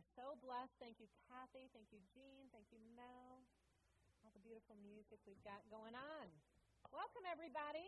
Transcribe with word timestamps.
are 0.00 0.16
so 0.16 0.32
blessed. 0.40 0.72
Thank 0.80 0.96
you, 0.96 1.12
Kathy. 1.28 1.68
Thank 1.76 1.92
you, 1.92 2.00
Jean. 2.16 2.48
Thank 2.56 2.64
you, 2.72 2.80
Mel. 2.96 3.44
All 4.24 4.32
the 4.32 4.40
beautiful 4.40 4.72
music 4.80 5.20
we've 5.28 5.44
got 5.44 5.60
going 5.68 5.92
on. 5.92 6.26
Welcome, 6.88 7.28
everybody. 7.28 7.84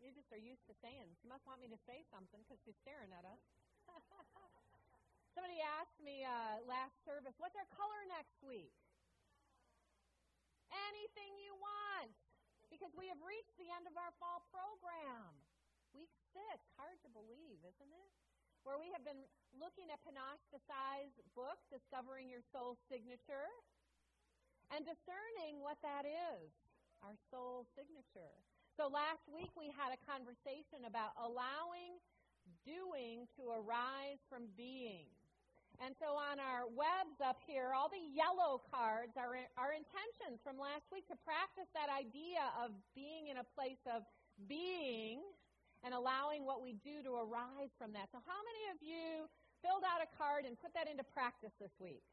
You 0.00 0.08
just 0.16 0.32
are 0.32 0.40
used 0.40 0.64
to 0.64 0.74
saying. 0.80 1.12
She 1.20 1.28
must 1.28 1.44
want 1.44 1.60
me 1.60 1.68
to 1.68 1.76
say 1.84 2.08
something 2.08 2.40
because 2.48 2.56
she's 2.64 2.80
staring 2.80 3.12
at 3.12 3.28
us. 3.28 3.44
Somebody 5.36 5.60
asked 5.60 6.00
me 6.00 6.24
uh, 6.24 6.64
last 6.64 6.96
service, 7.04 7.36
what's 7.36 7.54
our 7.60 7.68
color 7.76 8.00
next 8.08 8.40
week? 8.40 8.72
Anything 10.72 11.36
you 11.44 11.52
want 11.60 12.16
because 12.72 12.96
we 12.96 13.12
have 13.12 13.20
reached 13.20 13.52
the 13.60 13.68
end 13.76 13.84
of 13.84 13.92
our 14.00 14.14
fall 14.16 14.40
program. 14.48 15.49
Six, 16.30 16.62
hard 16.78 16.98
to 17.02 17.10
believe, 17.10 17.58
isn't 17.66 17.92
it? 17.92 18.10
Where 18.62 18.78
we 18.78 18.92
have 18.94 19.02
been 19.02 19.24
looking 19.56 19.90
at 19.90 19.98
Panache 20.06 20.46
book, 21.34 21.58
Discovering 21.72 22.28
Your 22.30 22.44
Soul 22.54 22.76
Signature, 22.86 23.50
and 24.70 24.86
discerning 24.86 25.58
what 25.64 25.80
that 25.82 26.06
is, 26.06 26.52
our 27.02 27.16
soul 27.32 27.66
signature. 27.74 28.36
So 28.78 28.86
last 28.86 29.26
week 29.26 29.50
we 29.58 29.74
had 29.74 29.90
a 29.90 30.00
conversation 30.06 30.86
about 30.86 31.16
allowing 31.18 31.98
doing 32.62 33.26
to 33.34 33.50
arise 33.50 34.22
from 34.30 34.46
being. 34.54 35.10
And 35.80 35.96
so 35.96 36.14
on 36.14 36.36
our 36.36 36.68
webs 36.68 37.18
up 37.24 37.40
here, 37.48 37.72
all 37.72 37.88
the 37.88 38.04
yellow 38.12 38.60
cards 38.68 39.16
are 39.16 39.40
our 39.56 39.72
intentions 39.72 40.38
from 40.44 40.60
last 40.60 40.84
week 40.92 41.08
to 41.08 41.16
practice 41.24 41.66
that 41.72 41.88
idea 41.88 42.44
of 42.60 42.76
being 42.92 43.32
in 43.32 43.40
a 43.40 43.46
place 43.56 43.80
of 43.88 44.04
being 44.44 45.24
and 45.84 45.94
allowing 45.94 46.44
what 46.44 46.60
we 46.60 46.76
do 46.84 47.00
to 47.04 47.16
arise 47.16 47.72
from 47.80 47.92
that. 47.96 48.12
So, 48.12 48.20
how 48.24 48.40
many 48.44 48.62
of 48.72 48.78
you 48.84 49.28
filled 49.64 49.84
out 49.84 50.04
a 50.04 50.08
card 50.16 50.44
and 50.44 50.60
put 50.60 50.72
that 50.76 50.88
into 50.88 51.04
practice 51.04 51.52
this 51.60 51.72
week? 51.80 52.04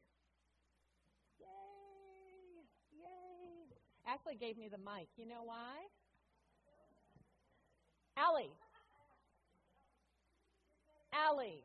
Yay! 1.40 2.64
Yay! 2.96 3.68
Ashley 4.08 4.36
gave 4.40 4.56
me 4.56 4.68
the 4.68 4.80
mic. 4.80 5.08
You 5.16 5.28
know 5.28 5.44
why? 5.44 5.76
Ellie. 8.16 8.56
Ellie. 11.12 11.64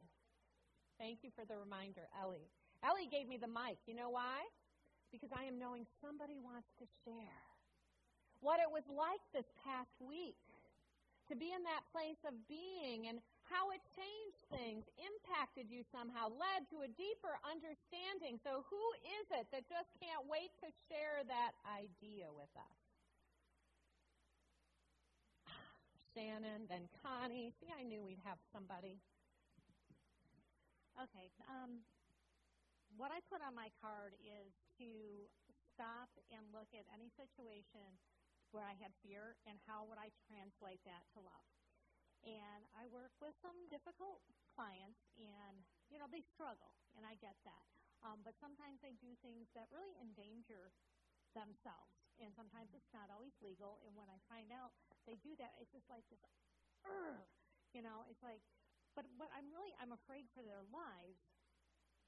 Thank 0.99 1.23
you 1.23 1.31
for 1.35 1.43
the 1.47 1.57
reminder, 1.57 2.07
Ellie. 2.19 2.51
Ellie 2.83 3.09
gave 3.09 3.27
me 3.27 3.39
the 3.39 3.49
mic. 3.49 3.79
You 3.87 3.95
know 3.95 4.11
why? 4.11 4.43
Because 5.11 5.31
I 5.31 5.47
am 5.47 5.57
knowing 5.57 5.87
somebody 6.03 6.37
wants 6.37 6.67
to 6.79 6.85
share 7.03 7.43
what 8.43 8.59
it 8.59 8.67
was 8.67 8.83
like 8.91 9.23
this 9.31 9.47
past 9.63 9.95
week 10.03 10.35
to 11.29 11.35
be 11.35 11.51
in 11.55 11.63
that 11.63 11.87
place 11.91 12.19
of 12.27 12.35
being 12.47 13.07
and 13.07 13.23
how 13.47 13.71
it 13.71 13.83
changed 13.95 14.39
things, 14.49 14.87
impacted 14.99 15.67
you 15.67 15.83
somehow, 15.91 16.31
led 16.31 16.67
to 16.71 16.83
a 16.83 16.89
deeper 16.89 17.35
understanding. 17.43 18.39
So, 18.39 18.63
who 18.67 18.83
is 19.19 19.27
it 19.35 19.47
that 19.51 19.67
just 19.67 19.91
can't 19.99 20.23
wait 20.27 20.51
to 20.63 20.69
share 20.87 21.23
that 21.27 21.53
idea 21.67 22.31
with 22.31 22.51
us? 22.55 22.79
Shannon, 26.15 26.67
then 26.71 26.87
Connie. 27.03 27.51
See, 27.59 27.71
I 27.71 27.83
knew 27.83 28.03
we'd 28.03 28.23
have 28.23 28.39
somebody. 28.51 28.99
Okay. 30.97 31.27
Um, 31.49 31.83
what 32.95 33.09
I 33.09 33.19
put 33.27 33.41
on 33.41 33.57
my 33.57 33.73
card 33.81 34.13
is 34.21 34.53
to 34.77 34.87
stop 35.73 36.09
and 36.29 36.45
look 36.53 36.69
at 36.77 36.85
any 36.93 37.09
situation 37.17 37.97
where 38.53 38.63
I 38.63 38.77
had 38.77 38.93
fear 39.01 39.35
and 39.49 39.57
how 39.65 39.83
would 39.89 39.97
I 39.99 40.13
translate 40.29 40.79
that 40.85 41.09
to 41.17 41.19
love. 41.25 41.47
And 42.23 42.63
I 42.77 42.87
work 42.87 43.11
with 43.19 43.35
some 43.43 43.67
difficult 43.67 44.23
clients, 44.55 45.03
and 45.19 45.59
you 45.91 45.99
know 45.99 46.07
they 46.07 46.23
struggle, 46.23 46.71
and 46.95 47.03
I 47.03 47.19
get 47.19 47.35
that. 47.43 47.67
Um, 47.99 48.23
but 48.23 48.39
sometimes 48.39 48.79
they 48.79 48.95
do 48.95 49.11
things 49.19 49.51
that 49.57 49.67
really 49.75 49.91
endanger 49.99 50.71
themselves, 51.35 51.99
and 52.23 52.31
sometimes 52.31 52.71
it's 52.71 52.93
not 52.95 53.11
always 53.11 53.35
legal. 53.43 53.83
And 53.83 53.91
when 53.99 54.07
I 54.07 54.23
find 54.31 54.55
out 54.55 54.71
they 55.03 55.19
do 55.19 55.35
that, 55.35 55.59
it's 55.59 55.73
just 55.75 55.89
like 55.91 56.07
this, 56.07 56.31
you 57.75 57.83
know, 57.83 58.07
it's 58.07 58.23
like 58.23 58.39
but 58.95 59.05
but 59.17 59.29
I'm 59.33 59.49
really 59.51 59.73
I'm 59.81 59.91
afraid 59.91 60.29
for 60.31 60.45
their 60.45 60.63
lives. 60.69 61.19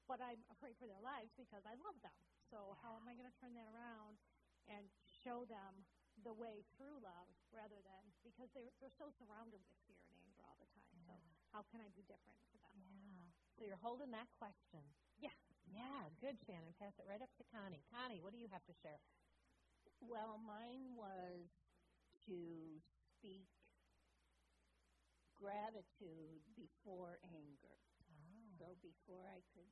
But 0.06 0.22
I'm 0.22 0.38
afraid 0.54 0.78
for 0.78 0.86
their 0.86 1.02
lives 1.02 1.34
because 1.34 1.66
I 1.66 1.74
love 1.82 1.98
them. 1.98 2.14
So 2.46 2.78
how 2.78 2.94
am 2.94 3.10
I 3.10 3.18
going 3.18 3.26
to 3.26 3.38
turn 3.42 3.58
that 3.58 3.66
around 3.66 4.22
and 4.70 4.86
show 5.26 5.42
them 5.50 5.82
the 6.26 6.34
way 6.34 6.66
through 6.74 6.98
love 6.98 7.30
rather 7.54 7.78
than 7.86 8.02
because 8.26 8.50
they're 8.50 8.74
they're 8.82 8.98
so 8.98 9.14
surrounded 9.14 9.62
with 9.62 9.78
fear 9.86 10.02
and 10.10 10.18
anger 10.26 10.42
all 10.42 10.58
the 10.58 10.66
time. 10.74 10.90
Yeah. 11.06 11.14
So 11.14 11.14
how 11.54 11.62
can 11.70 11.78
I 11.78 11.86
be 11.94 12.02
different 12.10 12.42
for 12.50 12.58
them? 12.58 12.74
Yeah. 12.82 13.30
So 13.54 13.62
you're 13.62 13.78
holding 13.78 14.10
that 14.10 14.26
question. 14.42 14.82
Yeah. 15.22 15.38
Yeah. 15.70 16.10
Good, 16.18 16.42
Shannon. 16.42 16.74
Pass 16.82 16.98
it 16.98 17.06
right 17.06 17.22
up 17.22 17.30
to 17.38 17.46
Connie. 17.54 17.86
Connie, 17.94 18.18
what 18.18 18.34
do 18.34 18.42
you 18.42 18.50
have 18.50 18.66
to 18.66 18.74
share? 18.82 18.98
Well, 20.02 20.42
mine 20.42 20.98
was 20.98 21.46
to 22.26 22.82
speak 23.16 23.46
gratitude 25.38 26.42
before 26.58 27.22
anger. 27.22 27.78
Oh. 28.02 28.58
So 28.58 28.66
before 28.82 29.30
I 29.30 29.40
could 29.54 29.70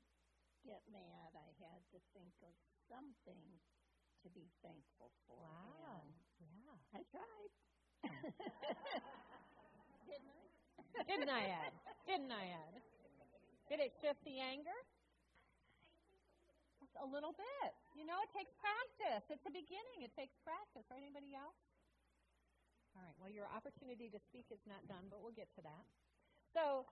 get 0.63 0.81
mad, 0.89 1.35
I 1.35 1.51
had 1.61 1.83
to 1.93 1.99
think 2.17 2.33
of 2.47 2.55
something 2.89 3.61
to 4.25 4.29
be 4.33 4.49
thankful 4.65 5.13
for. 5.29 5.37
Wow. 5.37 6.09
And 6.09 6.17
yeah. 6.53 6.77
I 6.93 7.01
tried. 7.09 7.51
Didn't 10.09 10.29
I? 10.29 10.43
Didn't 11.09 11.33
I, 11.33 11.45
Ed? 11.49 11.73
Didn't 12.05 12.33
I, 12.33 12.45
Ed? 12.53 12.75
Did 13.69 13.81
it 13.81 13.97
shift 13.99 14.21
the 14.29 14.39
anger? 14.39 14.77
A 17.03 17.09
little 17.09 17.35
bit. 17.35 17.71
You 17.99 18.07
know, 18.07 18.15
it 18.23 18.31
takes 18.31 18.55
practice. 18.61 19.27
It's 19.27 19.43
the 19.43 19.51
beginning. 19.51 20.07
It 20.07 20.15
takes 20.15 20.37
practice. 20.47 20.87
Right? 20.93 21.03
Anybody 21.03 21.35
else? 21.35 21.59
All 22.95 23.03
right. 23.03 23.17
Well, 23.19 23.33
your 23.33 23.51
opportunity 23.51 24.07
to 24.15 24.21
speak 24.23 24.47
is 24.55 24.63
not 24.69 24.87
done, 24.87 25.11
but 25.11 25.19
we'll 25.19 25.35
get 25.35 25.51
to 25.59 25.63
that. 25.67 25.85
So, 26.55 26.87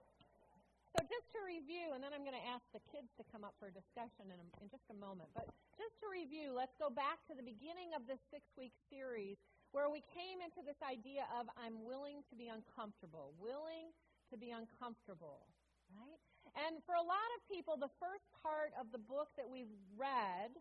so 0.93 1.01
just 1.09 1.25
to 1.33 1.41
review, 1.49 1.97
and 1.97 2.05
then 2.05 2.13
I'm 2.13 2.21
going 2.21 2.37
to 2.37 2.49
ask 2.53 2.65
the 2.77 2.85
kids 2.93 3.09
to 3.17 3.25
come 3.33 3.49
up 3.49 3.57
for 3.57 3.73
a 3.73 3.75
discussion 3.75 4.29
in, 4.29 4.37
a, 4.37 4.47
in 4.61 4.69
just 4.69 4.85
a 4.93 4.97
moment. 4.97 5.33
But 5.33 5.49
just 5.81 5.97
to 6.05 6.07
review, 6.13 6.53
let's 6.53 6.77
go 6.77 6.93
back 6.93 7.25
to 7.29 7.35
the 7.37 7.45
beginning 7.45 7.97
of 7.97 8.05
this 8.05 8.21
six-week 8.29 8.77
series 8.93 9.41
where 9.73 9.89
we 9.89 10.05
came 10.13 10.45
into 10.45 10.61
this 10.61 10.77
idea 10.85 11.25
of 11.33 11.49
I'm 11.57 11.81
willing 11.89 12.21
to 12.29 12.35
be 12.37 12.53
uncomfortable, 12.53 13.33
willing 13.41 13.89
to 14.29 14.37
be 14.37 14.53
uncomfortable, 14.53 15.49
right? 15.97 16.21
And 16.61 16.85
for 16.85 16.93
a 16.93 17.05
lot 17.05 17.29
of 17.41 17.41
people, 17.49 17.81
the 17.81 17.93
first 17.97 18.29
part 18.45 18.77
of 18.77 18.93
the 18.93 19.01
book 19.01 19.33
that 19.41 19.49
we've 19.49 19.73
read 19.97 20.53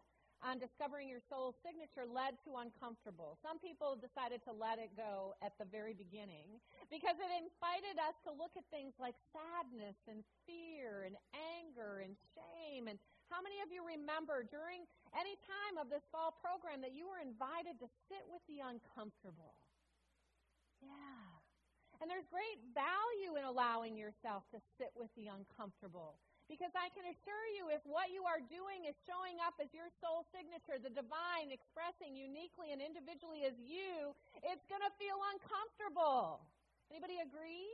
on 0.41 0.57
discovering 0.57 1.06
your 1.06 1.22
soul 1.29 1.53
signature 1.62 2.09
led 2.09 2.38
to 2.46 2.57
uncomfortable. 2.57 3.38
Some 3.46 3.62
people 3.62 3.94
decided 3.94 4.41
to 4.50 4.53
let 4.53 4.81
it 4.81 4.90
go 4.97 5.38
at 5.46 5.53
the 5.62 5.69
very 5.69 5.94
beginning 5.94 6.57
because 6.90 7.16
it 7.22 7.29
invited 7.29 8.02
us 8.02 8.18
to 8.25 8.34
look 8.34 8.57
at 8.57 8.66
things 8.74 8.97
like 8.97 9.13
sadness 9.29 9.97
and 10.09 10.25
fear 10.50 11.06
and 11.06 11.13
anger 11.31 12.02
and 12.02 12.18
shame. 12.34 12.90
And 12.90 12.97
how 13.29 13.40
many 13.40 13.62
of 13.62 13.69
you 13.69 13.85
remember 13.85 14.41
during 14.41 14.84
any 15.13 15.38
time 15.46 15.78
of 15.78 15.94
this 15.94 16.03
fall 16.09 16.34
program 16.41 16.81
that 16.81 16.97
you 16.97 17.06
were 17.06 17.22
invited 17.22 17.78
to 17.79 17.88
sit 18.09 18.25
with 18.25 18.41
the 18.50 18.66
uncomfortable? 18.66 19.56
Yeah. 20.81 21.22
And 22.02 22.09
there's 22.09 22.25
great 22.34 22.58
value 22.73 23.38
in 23.38 23.46
allowing 23.46 23.94
yourself 23.94 24.50
to 24.50 24.59
sit 24.81 24.90
with 24.97 25.13
the 25.13 25.29
uncomfortable. 25.29 26.18
Because 26.51 26.75
I 26.75 26.91
can 26.91 27.07
assure 27.07 27.47
you, 27.56 27.72
if 27.72 27.79
what 27.88 28.12
you 28.12 28.28
are 28.28 28.44
doing 28.44 28.84
is 28.84 28.91
showing 29.07 29.39
up 29.39 29.56
as 29.63 29.72
your 29.72 29.88
soul 30.03 30.28
signature, 30.35 30.75
the 30.84 30.91
divine 30.91 31.47
expressing 31.47 32.12
uniquely 32.12 32.75
and 32.75 32.84
individually 32.84 33.47
as 33.47 33.56
you, 33.56 34.12
it's 34.44 34.67
going 34.67 34.84
to 34.84 34.91
feel 35.00 35.16
uncomfortable. 35.31 36.44
Anybody 36.91 37.23
agree? 37.23 37.72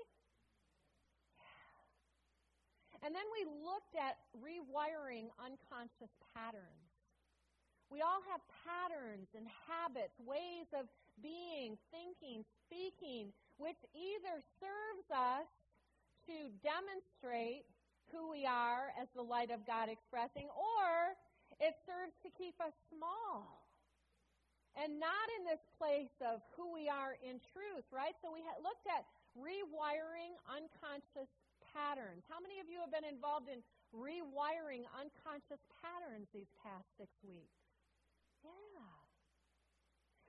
And 3.01 3.17
then 3.17 3.25
we 3.33 3.49
looked 3.65 3.97
at 3.97 4.21
rewiring 4.37 5.33
unconscious 5.41 6.13
patterns. 6.37 6.93
We 7.89 8.05
all 8.05 8.21
have 8.29 8.45
patterns 8.61 9.33
and 9.33 9.49
habits, 9.65 10.13
ways 10.21 10.69
of 10.77 10.85
being, 11.25 11.81
thinking, 11.89 12.45
speaking, 12.69 13.33
which 13.57 13.81
either 13.97 14.37
serves 14.61 15.09
us 15.09 15.49
to 16.29 16.53
demonstrate 16.61 17.65
who 18.11 18.31
we 18.31 18.45
are 18.45 18.93
as 18.99 19.07
the 19.15 19.23
light 19.23 19.51
of 19.51 19.65
God 19.65 19.89
expressing, 19.89 20.47
or 20.53 21.15
it 21.59 21.75
serves 21.85 22.13
to 22.23 22.29
keep 22.37 22.55
us 22.61 22.73
small 22.91 23.67
and 24.77 25.01
not 25.01 25.25
in 25.41 25.49
this 25.49 25.61
place 25.81 26.13
of 26.21 26.45
who 26.53 26.69
we 26.69 26.85
are 26.85 27.17
in 27.25 27.41
truth, 27.49 27.89
right? 27.89 28.13
So 28.21 28.29
we 28.29 28.45
looked 28.61 28.85
at 28.85 29.09
rewiring 29.33 30.37
unconscious 30.45 31.29
patterns. 31.73 32.21
How 32.29 32.37
many 32.37 32.61
of 32.61 32.69
you 32.69 32.77
have 32.85 32.93
been 32.93 33.05
involved 33.05 33.49
in 33.49 33.65
rewiring 33.89 34.85
unconscious 34.93 35.61
patterns 35.81 36.29
these 36.29 36.49
past 36.61 36.85
six 37.01 37.09
weeks? 37.25 37.57
Yeah. 38.45 38.85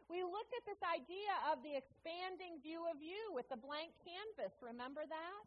we 0.08 0.24
looked 0.24 0.56
at 0.56 0.64
this 0.64 0.80
idea 0.80 1.32
of 1.52 1.60
the 1.60 1.76
expanding 1.76 2.56
view 2.64 2.88
of 2.88 3.04
you 3.04 3.20
with 3.36 3.44
the 3.52 3.60
blank 3.60 3.92
canvas. 4.00 4.56
Remember 4.64 5.04
that? 5.04 5.44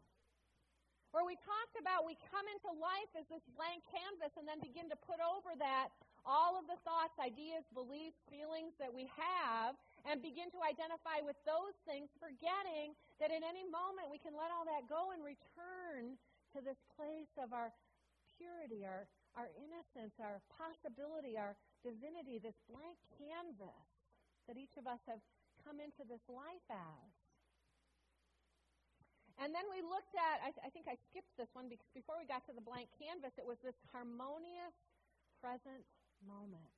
Where 1.12 1.28
we 1.28 1.36
talked 1.44 1.76
about 1.76 2.08
we 2.08 2.16
come 2.32 2.48
into 2.48 2.72
life 2.80 3.12
as 3.12 3.28
this 3.28 3.44
blank 3.52 3.84
canvas 3.92 4.32
and 4.40 4.48
then 4.48 4.64
begin 4.64 4.88
to 4.88 4.96
put 4.96 5.20
over 5.20 5.52
that 5.60 5.92
all 6.24 6.56
of 6.56 6.64
the 6.64 6.80
thoughts, 6.88 7.12
ideas, 7.20 7.68
beliefs, 7.76 8.16
feelings 8.32 8.72
that 8.80 8.88
we 8.88 9.04
have 9.12 9.76
and 10.08 10.24
begin 10.24 10.48
to 10.56 10.60
identify 10.64 11.20
with 11.20 11.36
those 11.44 11.76
things, 11.84 12.08
forgetting 12.16 12.96
that 13.20 13.28
at 13.28 13.44
any 13.44 13.62
moment 13.68 14.08
we 14.08 14.16
can 14.16 14.32
let 14.32 14.48
all 14.48 14.64
that 14.64 14.88
go 14.88 15.12
and 15.12 15.20
return 15.20 16.16
to 16.56 16.64
this 16.64 16.80
place 16.96 17.30
of 17.36 17.52
our 17.52 17.68
purity, 18.40 18.88
our, 18.88 19.04
our 19.36 19.52
innocence, 19.60 20.16
our 20.16 20.40
possibility, 20.48 21.36
our 21.36 21.54
divinity, 21.84 22.40
this 22.40 22.56
blank 22.72 22.96
canvas 23.20 23.84
that 24.48 24.56
each 24.56 24.74
of 24.80 24.88
us 24.88 24.98
have 25.06 25.20
come 25.62 25.78
into 25.78 26.02
this 26.08 26.24
life 26.26 26.66
as. 26.72 27.21
And 29.40 29.54
then 29.54 29.64
we 29.72 29.80
looked 29.80 30.12
at, 30.16 30.44
I, 30.44 30.50
I, 30.66 30.70
think 30.72 30.90
I 30.90 30.96
skipped 31.10 31.32
this 31.40 31.48
one 31.56 31.70
because 31.70 31.88
before 31.96 32.20
we 32.20 32.28
got 32.28 32.44
to 32.48 32.54
the 32.54 32.64
blank 32.64 32.92
canvas, 32.98 33.36
it 33.40 33.46
was 33.46 33.60
this 33.64 33.76
harmonious 33.92 34.76
present 35.40 35.82
moment. 36.24 36.68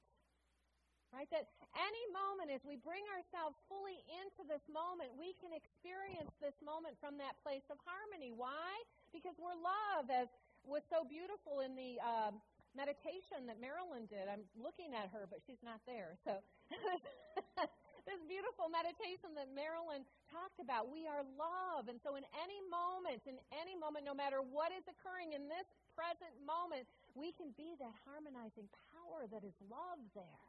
Right? 1.15 1.31
That 1.31 1.47
any 1.79 2.05
moment, 2.11 2.51
as 2.51 2.67
we 2.67 2.75
bring 2.75 3.07
ourselves 3.15 3.55
fully 3.71 4.03
into 4.19 4.43
this 4.51 4.63
moment, 4.67 5.15
we 5.15 5.39
can 5.39 5.55
experience 5.55 6.35
this 6.43 6.59
moment 6.59 6.99
from 6.99 7.15
that 7.23 7.39
place 7.47 7.63
of 7.71 7.79
harmony. 7.87 8.35
Why? 8.35 8.75
Because 9.15 9.39
we're 9.39 9.55
love, 9.55 10.11
as 10.11 10.27
was 10.67 10.83
so 10.91 11.07
beautiful 11.07 11.63
in 11.63 11.79
the 11.79 12.03
uh, 12.03 12.35
meditation 12.75 13.47
that 13.47 13.63
Marilyn 13.63 14.11
did. 14.11 14.27
I'm 14.27 14.43
looking 14.59 14.97
at 14.99 15.13
her, 15.15 15.31
but 15.31 15.39
she's 15.47 15.63
not 15.63 15.79
there. 15.87 16.19
So 16.27 16.43
this 18.05 18.21
beautiful 18.29 18.69
meditation 18.69 19.33
that 19.37 19.49
Marilyn 19.53 20.05
talked 20.29 20.61
about. 20.61 20.93
We 20.93 21.09
are 21.09 21.25
love. 21.37 21.89
And 21.89 22.01
so, 22.05 22.17
in 22.21 22.25
any 22.37 22.61
moment, 22.69 23.25
in 23.25 23.41
any 23.53 23.75
moment, 23.77 24.05
no 24.05 24.13
matter 24.13 24.45
what 24.45 24.71
is 24.73 24.85
occurring 24.85 25.33
in 25.33 25.49
this 25.49 25.67
present 25.97 26.33
moment, 26.45 26.85
we 27.17 27.33
can 27.33 27.53
be 27.57 27.77
that 27.81 27.93
harmonizing 28.05 28.69
power 28.93 29.25
that 29.33 29.43
is 29.43 29.57
love 29.67 30.01
there. 30.13 30.49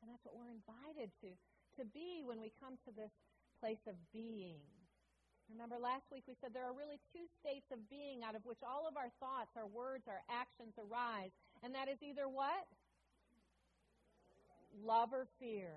And 0.00 0.06
that's 0.12 0.22
what 0.22 0.36
we're 0.36 0.52
invited 0.52 1.10
to, 1.24 1.30
to 1.80 1.82
be 1.90 2.22
when 2.22 2.38
we 2.38 2.54
come 2.60 2.78
to 2.86 2.92
this 2.94 3.12
place 3.58 3.82
of 3.88 3.96
being. 4.14 4.62
Remember, 5.48 5.80
last 5.80 6.04
week 6.12 6.28
we 6.28 6.36
said 6.36 6.52
there 6.52 6.68
are 6.68 6.76
really 6.76 7.00
two 7.08 7.24
states 7.40 7.72
of 7.72 7.80
being 7.88 8.20
out 8.20 8.36
of 8.36 8.44
which 8.44 8.60
all 8.60 8.84
of 8.84 9.00
our 9.00 9.08
thoughts, 9.16 9.56
our 9.56 9.66
words, 9.66 10.04
our 10.04 10.20
actions 10.28 10.76
arise. 10.76 11.32
And 11.64 11.72
that 11.72 11.88
is 11.88 11.96
either 12.04 12.28
what? 12.28 12.68
Love 14.84 15.16
or 15.16 15.26
fear. 15.40 15.72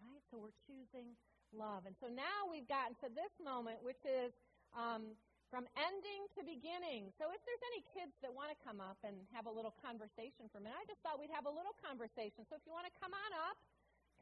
Right? 0.00 0.22
So 0.32 0.40
we're 0.40 0.56
choosing 0.64 1.12
love. 1.52 1.84
And 1.84 1.94
so 2.00 2.08
now 2.08 2.48
we've 2.48 2.66
gotten 2.66 2.96
to 3.04 3.08
this 3.12 3.30
moment, 3.42 3.84
which 3.84 4.00
is 4.08 4.32
um, 4.72 5.12
from 5.50 5.66
ending 5.74 6.30
to 6.38 6.46
beginning. 6.46 7.10
So 7.18 7.28
if 7.34 7.42
there's 7.42 7.64
any 7.74 7.82
kids 7.90 8.14
that 8.22 8.30
want 8.30 8.54
to 8.54 8.58
come 8.62 8.78
up 8.78 8.96
and 9.02 9.18
have 9.34 9.50
a 9.50 9.52
little 9.52 9.74
conversation 9.82 10.46
for 10.48 10.62
a 10.62 10.62
minute, 10.62 10.78
I 10.78 10.86
just 10.86 11.02
thought 11.02 11.18
we'd 11.18 11.34
have 11.34 11.44
a 11.44 11.52
little 11.52 11.74
conversation. 11.82 12.46
So 12.46 12.54
if 12.54 12.62
you 12.64 12.72
want 12.72 12.86
to 12.86 12.94
come 12.96 13.12
on 13.12 13.30
up, 13.50 13.58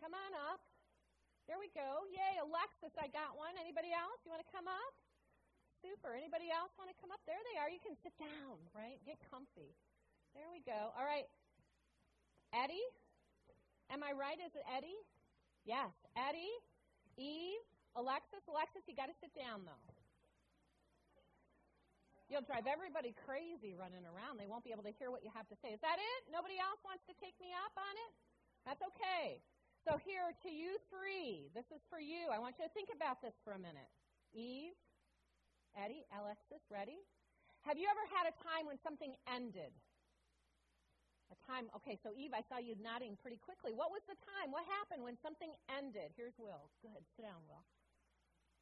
come 0.00 0.16
on 0.16 0.32
up. 0.50 0.60
There 1.46 1.60
we 1.60 1.72
go. 1.72 2.04
Yay, 2.12 2.40
Alexis, 2.44 2.92
I 3.00 3.08
got 3.08 3.36
one. 3.36 3.56
Anybody 3.56 3.92
else? 3.92 4.20
You 4.24 4.32
want 4.32 4.44
to 4.44 4.52
come 4.52 4.68
up? 4.68 4.92
Super. 5.80 6.12
Anybody 6.12 6.52
else 6.52 6.72
want 6.76 6.92
to 6.92 6.96
come 7.00 7.08
up? 7.08 7.20
There 7.24 7.40
they 7.52 7.56
are. 7.56 7.72
You 7.72 7.80
can 7.80 7.96
sit 8.04 8.12
down, 8.20 8.58
right? 8.76 9.00
Get 9.08 9.16
comfy. 9.32 9.72
There 10.36 10.48
we 10.52 10.60
go. 10.64 10.92
All 10.92 11.06
right. 11.08 11.24
Eddie? 12.52 12.84
Am 13.88 14.04
I 14.04 14.12
right? 14.12 14.36
Is 14.40 14.52
it 14.52 14.64
Eddie? 14.68 14.96
Yes, 15.64 15.92
Eddie, 16.14 16.54
Eve, 17.18 17.64
Alexis. 17.96 18.42
Alexis, 18.46 18.82
you 18.86 18.94
got 18.94 19.10
to 19.10 19.16
sit 19.18 19.34
down 19.34 19.66
though. 19.66 19.86
You'll 22.28 22.44
drive 22.44 22.68
everybody 22.68 23.16
crazy 23.24 23.72
running 23.72 24.04
around. 24.04 24.36
They 24.36 24.44
won't 24.44 24.60
be 24.60 24.70
able 24.70 24.84
to 24.84 24.92
hear 25.00 25.08
what 25.08 25.24
you 25.24 25.32
have 25.32 25.48
to 25.48 25.56
say. 25.64 25.72
Is 25.72 25.80
that 25.80 25.96
it? 25.96 26.20
Nobody 26.28 26.60
else 26.60 26.76
wants 26.84 27.00
to 27.08 27.16
take 27.16 27.32
me 27.40 27.56
up 27.56 27.72
on 27.72 27.94
it? 27.96 28.12
That's 28.68 28.84
okay. 28.92 29.40
So, 29.88 29.96
here 29.96 30.36
to 30.44 30.50
you 30.52 30.76
three, 30.92 31.48
this 31.56 31.64
is 31.72 31.80
for 31.88 31.96
you. 31.96 32.28
I 32.28 32.36
want 32.36 32.60
you 32.60 32.68
to 32.68 32.72
think 32.76 32.92
about 32.92 33.24
this 33.24 33.32
for 33.40 33.56
a 33.56 33.60
minute. 33.60 33.88
Eve, 34.36 34.76
Eddie, 35.72 36.04
Alexis, 36.12 36.60
ready? 36.68 37.00
Have 37.64 37.80
you 37.80 37.88
ever 37.88 38.04
had 38.12 38.28
a 38.28 38.34
time 38.44 38.68
when 38.68 38.76
something 38.84 39.16
ended? 39.24 39.72
A 41.28 41.36
time, 41.44 41.68
okay, 41.76 42.00
so 42.00 42.16
Eve, 42.16 42.32
I 42.32 42.40
saw 42.48 42.56
you 42.56 42.72
nodding 42.80 43.20
pretty 43.20 43.36
quickly. 43.36 43.76
What 43.76 43.92
was 43.92 44.00
the 44.08 44.16
time? 44.24 44.48
What 44.48 44.64
happened 44.80 45.04
when 45.04 45.20
something 45.20 45.52
ended? 45.68 46.16
Here's 46.16 46.36
Will. 46.40 46.72
Good, 46.80 47.04
sit 47.16 47.28
down, 47.28 47.44
Will. 47.44 47.64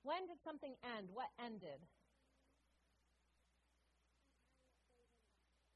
When 0.03 0.27
did 0.27 0.43
something 0.43 0.75
end? 0.83 1.11
What 1.15 1.31
ended? 1.39 1.79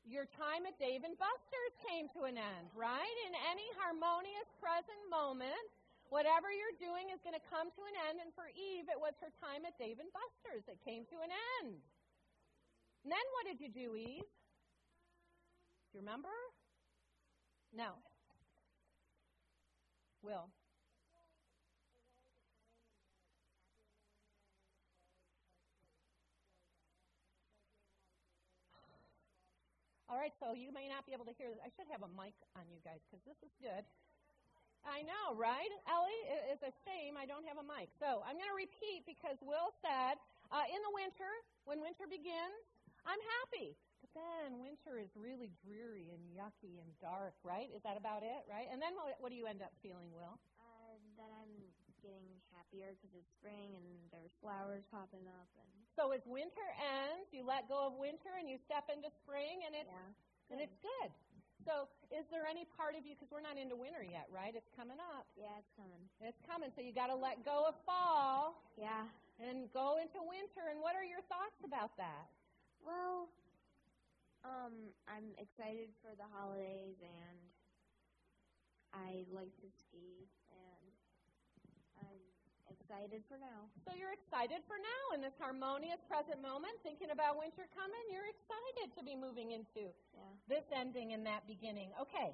Your 0.03 0.27
time 0.35 0.67
at 0.67 0.75
Dave 0.83 1.07
and 1.07 1.15
Buster's 1.15 1.75
came 1.87 2.11
to 2.19 2.27
an 2.27 2.35
end, 2.35 2.67
right? 2.75 3.17
In 3.31 3.35
any 3.55 3.67
harmonious 3.79 4.51
present 4.59 4.99
moment, 5.07 5.71
whatever 6.11 6.51
you're 6.51 6.75
doing 6.83 7.15
is 7.15 7.23
going 7.23 7.39
to 7.39 7.47
come 7.47 7.71
to 7.71 7.83
an 7.87 7.97
end. 8.11 8.19
And 8.19 8.35
for 8.35 8.51
Eve, 8.51 8.91
it 8.91 8.99
was 8.99 9.15
her 9.23 9.31
time 9.39 9.63
at 9.63 9.79
Dave 9.79 10.03
and 10.03 10.11
Buster's 10.11 10.67
that 10.67 10.83
came 10.83 11.07
to 11.15 11.23
an 11.23 11.31
end. 11.63 11.79
And 13.07 13.15
then 13.15 13.27
what 13.39 13.47
did 13.47 13.63
you 13.63 13.71
do, 13.71 13.95
Eve? 13.95 14.27
Do 14.27 15.93
you 15.95 16.03
remember? 16.03 16.35
No. 17.73 17.95
Will. 20.23 20.51
All 30.11 30.19
right, 30.19 30.35
so 30.43 30.59
you 30.59 30.75
may 30.75 30.91
not 30.91 31.07
be 31.07 31.15
able 31.15 31.23
to 31.31 31.35
hear 31.39 31.47
this. 31.47 31.63
I 31.63 31.71
should 31.71 31.87
have 31.87 32.03
a 32.03 32.11
mic 32.19 32.35
on 32.59 32.67
you 32.67 32.83
guys 32.83 32.99
because 33.07 33.23
this 33.23 33.39
is 33.47 33.55
good. 33.63 33.87
I 34.83 35.07
know, 35.07 35.39
right? 35.39 35.71
Ellie, 35.87 36.23
it's 36.51 36.67
a 36.67 36.75
shame 36.83 37.15
I 37.15 37.31
don't 37.31 37.47
have 37.47 37.63
a 37.63 37.67
mic. 37.67 37.95
So 38.03 38.27
I'm 38.27 38.35
going 38.35 38.51
to 38.51 38.59
repeat 38.59 39.07
because 39.07 39.39
Will 39.39 39.71
said, 39.79 40.19
uh, 40.51 40.67
in 40.67 40.83
the 40.83 40.93
winter, 40.99 41.31
when 41.63 41.79
winter 41.79 42.11
begins, 42.11 42.59
I'm 43.07 43.23
happy. 43.39 43.79
Then 44.15 44.59
winter 44.59 44.99
is 44.99 45.11
really 45.15 45.55
dreary 45.63 46.11
and 46.11 46.23
yucky 46.35 46.83
and 46.83 46.91
dark, 46.99 47.39
right? 47.47 47.71
Is 47.71 47.83
that 47.87 47.95
about 47.95 48.27
it, 48.27 48.43
right? 48.51 48.67
And 48.67 48.83
then 48.83 48.99
what, 48.99 49.15
what 49.23 49.31
do 49.31 49.39
you 49.39 49.47
end 49.47 49.63
up 49.63 49.71
feeling, 49.81 50.11
Will? 50.11 50.35
Uh, 50.59 50.99
that 51.15 51.31
I'm 51.31 51.55
getting 52.03 52.27
happier 52.57 52.97
because 52.99 53.15
it's 53.15 53.31
spring 53.39 53.77
and 53.79 53.87
there's 54.11 54.35
flowers 54.43 54.83
popping 54.91 55.31
up. 55.31 55.47
And 55.55 55.71
so 55.95 56.11
as 56.11 56.27
winter 56.27 56.67
ends, 56.81 57.31
you 57.31 57.47
let 57.47 57.71
go 57.71 57.87
of 57.87 57.95
winter 57.95 58.35
and 58.35 58.51
you 58.51 58.59
step 58.67 58.91
into 58.91 59.13
spring, 59.23 59.63
and 59.63 59.79
it's 59.79 59.91
yeah, 59.91 60.51
and 60.51 60.59
it's 60.59 60.75
good. 60.83 61.11
So, 61.69 61.93
is 62.09 62.25
there 62.33 62.49
any 62.49 62.65
part 62.73 62.97
of 62.97 63.05
you, 63.05 63.13
because 63.13 63.29
we're 63.29 63.45
not 63.45 63.61
into 63.61 63.77
winter 63.77 64.01
yet, 64.01 64.25
right? 64.33 64.57
It's 64.57 64.73
coming 64.73 64.97
up. 65.13 65.29
Yeah, 65.37 65.53
it's 65.61 65.69
coming. 65.77 66.01
It's 66.25 66.41
coming. 66.49 66.73
So, 66.73 66.81
you 66.81 66.97
got 66.97 67.13
to 67.13 67.19
let 67.19 67.45
go 67.45 67.69
of 67.69 67.77
fall. 67.85 68.65
Yeah. 68.81 69.05
And 69.37 69.69
go 69.77 70.01
into 70.01 70.25
winter. 70.25 70.73
And 70.73 70.81
what 70.81 70.97
are 70.97 71.05
your 71.05 71.21
thoughts 71.29 71.61
about 71.61 71.93
that? 72.01 72.33
Well, 72.81 73.29
um, 74.45 74.93
I'm 75.05 75.37
excited 75.37 75.93
for 76.01 76.17
the 76.17 76.29
holidays, 76.33 76.97
and 77.01 77.39
I 78.93 79.29
like 79.31 79.53
to 79.61 79.69
ski, 79.69 80.27
and 80.49 80.91
I'm 82.01 82.23
excited 82.73 83.23
for 83.29 83.37
now. 83.37 83.69
So 83.85 83.93
you're 83.93 84.17
excited 84.17 84.65
for 84.65 84.81
now 84.81 85.05
in 85.15 85.21
this 85.21 85.37
harmonious 85.37 86.01
present 86.09 86.41
moment, 86.41 86.75
thinking 86.83 87.13
about 87.13 87.37
winter 87.37 87.69
coming. 87.77 88.05
You're 88.09 88.29
excited 88.33 88.97
to 88.97 89.03
be 89.05 89.15
moving 89.15 89.53
into 89.53 89.93
yeah. 90.17 90.33
this 90.49 90.65
ending 90.73 91.13
and 91.13 91.23
that 91.29 91.45
beginning. 91.47 91.93
Okay, 92.01 92.33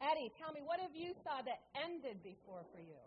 Eddie, 0.00 0.32
tell 0.40 0.50
me 0.50 0.64
what 0.64 0.80
have 0.80 0.96
you 0.96 1.12
saw 1.22 1.44
that 1.44 1.68
ended 1.76 2.24
before 2.24 2.64
for 2.72 2.80
you? 2.80 2.98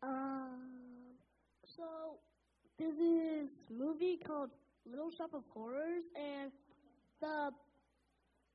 Um, 0.00 1.18
so 1.66 2.22
there's 2.78 2.96
this 2.96 3.50
movie 3.68 4.16
called 4.22 4.50
Little 4.86 5.10
Shop 5.10 5.34
of 5.34 5.42
Horrors, 5.50 6.04
and 6.14 6.52
the 7.20 7.50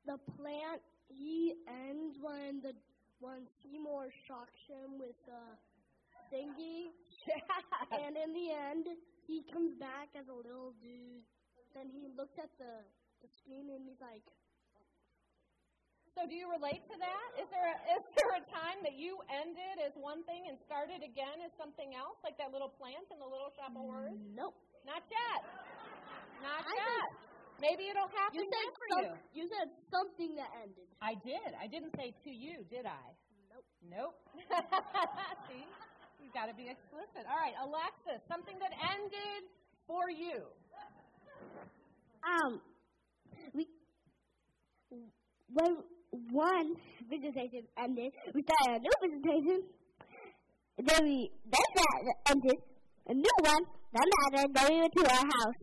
the 0.06 0.18
plant 0.36 0.82
he 1.08 1.56
ends 1.68 2.18
when 2.20 2.62
the 2.62 2.74
when 3.20 3.48
Seymour 3.64 4.12
shocks 4.28 4.60
him 4.68 5.00
with 5.00 5.16
uh, 5.32 5.56
the 6.12 6.36
thingy. 6.36 6.92
Yeah. 7.28 7.40
And 8.04 8.18
in 8.18 8.34
the 8.34 8.52
end, 8.52 8.90
he 9.28 9.46
comes 9.54 9.78
back 9.80 10.12
as 10.18 10.28
a 10.28 10.36
little 10.36 10.74
dude. 10.82 11.24
Then 11.72 11.88
he 11.88 12.10
looks 12.18 12.36
at 12.36 12.52
the 12.60 12.84
the 13.24 13.30
screen 13.40 13.72
and 13.72 13.88
he's 13.88 14.02
like, 14.04 14.28
So 16.12 16.28
do 16.28 16.36
you 16.36 16.52
relate 16.52 16.84
to 16.92 16.96
that? 17.00 17.28
Is 17.40 17.48
there 17.48 17.64
a, 17.64 17.78
is 17.96 18.04
there 18.20 18.32
a 18.36 18.44
time 18.52 18.84
that 18.84 19.00
you 19.00 19.24
ended 19.32 19.80
as 19.80 19.96
one 19.96 20.28
thing 20.28 20.52
and 20.52 20.60
started 20.68 21.00
again 21.00 21.40
as 21.40 21.56
something 21.56 21.96
else, 21.96 22.20
like 22.28 22.36
that 22.44 22.52
little 22.52 22.70
plant 22.70 23.08
in 23.10 23.18
the 23.24 23.30
little 23.30 23.56
shop 23.56 23.72
of 23.72 23.80
horrors? 23.80 24.20
Nope. 24.36 24.60
Not 24.84 25.02
yet. 25.08 25.42
Not 26.44 26.68
I 26.68 26.76
yet. 26.76 27.33
Maybe 27.64 27.88
it'll 27.88 28.12
happen 28.12 28.36
You 28.36 28.44
said 28.44 28.60
again 28.60 28.70
for 28.76 28.88
some, 28.92 29.06
you. 29.08 29.16
you 29.40 29.44
said 29.48 29.68
something 29.88 30.36
that 30.36 30.52
ended. 30.60 30.84
I 31.00 31.16
did. 31.24 31.56
I 31.56 31.72
didn't 31.72 31.96
say 31.96 32.12
to 32.12 32.32
you, 32.32 32.68
did 32.68 32.84
I? 32.84 33.08
Nope. 33.48 33.64
Nope. 33.88 34.16
See? 35.48 35.64
You've 36.20 36.36
got 36.36 36.52
to 36.52 36.56
be 36.60 36.68
explicit. 36.68 37.24
All 37.24 37.40
right, 37.40 37.56
Alexis, 37.64 38.20
something 38.28 38.60
that 38.60 38.76
ended 38.76 39.48
for 39.88 40.12
you. 40.12 40.44
Um, 42.24 42.60
we 43.56 43.68
when 45.52 45.78
one 46.32 46.76
visitation 47.10 47.64
ended, 47.80 48.12
we 48.34 48.44
started 48.44 48.80
a 48.80 48.84
new 48.84 48.96
visitation. 49.08 49.64
Then 50.84 51.04
we 51.04 51.32
then 51.48 51.70
that 51.76 52.16
ended 52.32 52.60
a 53.08 53.14
new 53.14 53.38
one. 53.40 53.64
Then 53.96 54.08
that 54.12 54.40
ended. 54.40 54.56
Then 54.56 54.68
we 54.68 54.80
went 54.84 54.94
to 55.00 55.04
our 55.04 55.28
house. 55.32 55.60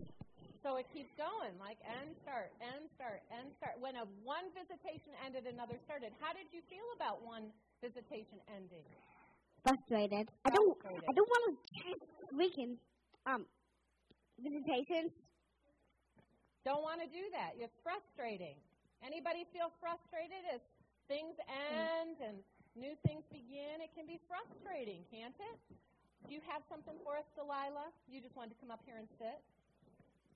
So 0.61 0.77
it 0.77 0.85
keeps 0.93 1.09
going, 1.17 1.57
like 1.57 1.81
end, 1.89 2.13
start, 2.21 2.53
end, 2.61 2.85
start, 2.93 3.25
end, 3.33 3.49
start. 3.57 3.81
When 3.81 3.97
a 3.97 4.05
one 4.21 4.45
visitation 4.53 5.17
ended, 5.25 5.49
another 5.49 5.81
started. 5.89 6.13
How 6.21 6.37
did 6.37 6.53
you 6.53 6.61
feel 6.69 6.85
about 6.93 7.25
one 7.25 7.49
visitation 7.81 8.37
ending? 8.45 8.85
Frustrated. 9.65 10.29
I 10.45 10.51
don't. 10.53 10.77
I 10.85 11.13
don't 11.17 11.31
want 11.33 11.43
to 11.49 11.53
chase 11.81 12.05
freaking 12.29 12.77
um 13.25 13.49
visitations. 14.37 15.17
Don't 16.65 16.85
want 16.85 17.01
to 17.01 17.09
do 17.09 17.25
that. 17.33 17.57
It's 17.57 17.73
frustrating. 17.81 18.57
Anybody 19.01 19.49
feel 19.49 19.73
frustrated 19.81 20.45
as 20.53 20.61
things 21.09 21.41
end 21.49 22.21
and 22.21 22.37
new 22.77 22.93
things 23.09 23.25
begin? 23.33 23.81
It 23.81 23.97
can 23.97 24.05
be 24.05 24.21
frustrating, 24.29 25.09
can't 25.09 25.37
it? 25.41 25.57
Do 26.29 26.37
you 26.37 26.45
have 26.45 26.61
something 26.69 27.01
for 27.01 27.17
us, 27.17 27.25
Delilah? 27.33 27.89
You 28.13 28.21
just 28.21 28.37
wanted 28.37 28.53
to 28.53 28.61
come 28.61 28.69
up 28.69 28.85
here 28.85 29.01
and 29.01 29.09
sit? 29.17 29.41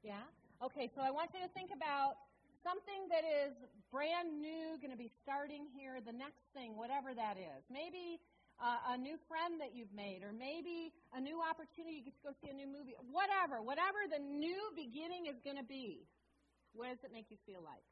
Yeah? 0.04 0.20
Okay, 0.60 0.92
so 0.92 1.00
I 1.00 1.08
want 1.08 1.32
you 1.32 1.40
to 1.40 1.48
think 1.56 1.72
about 1.72 2.20
something 2.60 3.08
that 3.08 3.24
is 3.24 3.56
brand 3.88 4.36
new, 4.36 4.76
going 4.76 4.92
to 4.92 5.00
be 5.00 5.08
starting 5.24 5.64
here, 5.72 5.96
the 6.04 6.12
next 6.12 6.44
thing, 6.52 6.76
whatever 6.76 7.16
that 7.16 7.40
is. 7.40 7.64
Maybe 7.72 8.20
uh, 8.60 8.92
a 8.92 8.96
new 9.00 9.16
friend 9.24 9.56
that 9.64 9.72
you've 9.72 9.92
made, 9.96 10.20
or 10.20 10.36
maybe 10.36 10.92
a 11.16 11.20
new 11.20 11.40
opportunity 11.40 12.04
you 12.04 12.04
get 12.04 12.16
to 12.20 12.24
go 12.28 12.32
see 12.44 12.52
a 12.52 12.56
new 12.56 12.68
movie, 12.68 12.92
whatever, 13.08 13.64
whatever 13.64 14.04
the 14.12 14.20
new 14.20 14.72
beginning 14.76 15.24
is 15.24 15.40
going 15.40 15.56
to 15.56 15.64
be. 15.64 16.04
What 16.76 16.92
does 16.92 17.00
it 17.00 17.12
make 17.12 17.32
you 17.32 17.40
feel 17.48 17.64
like? 17.64 17.84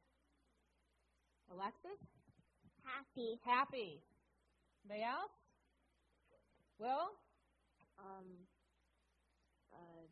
Alexis? 1.49 1.97
Happy. 2.85 3.41
Happy. 3.41 4.05
Anybody 4.85 5.05
else? 5.09 5.33
Will? 6.77 7.17
Um, 7.97 8.29
um, 9.73 10.11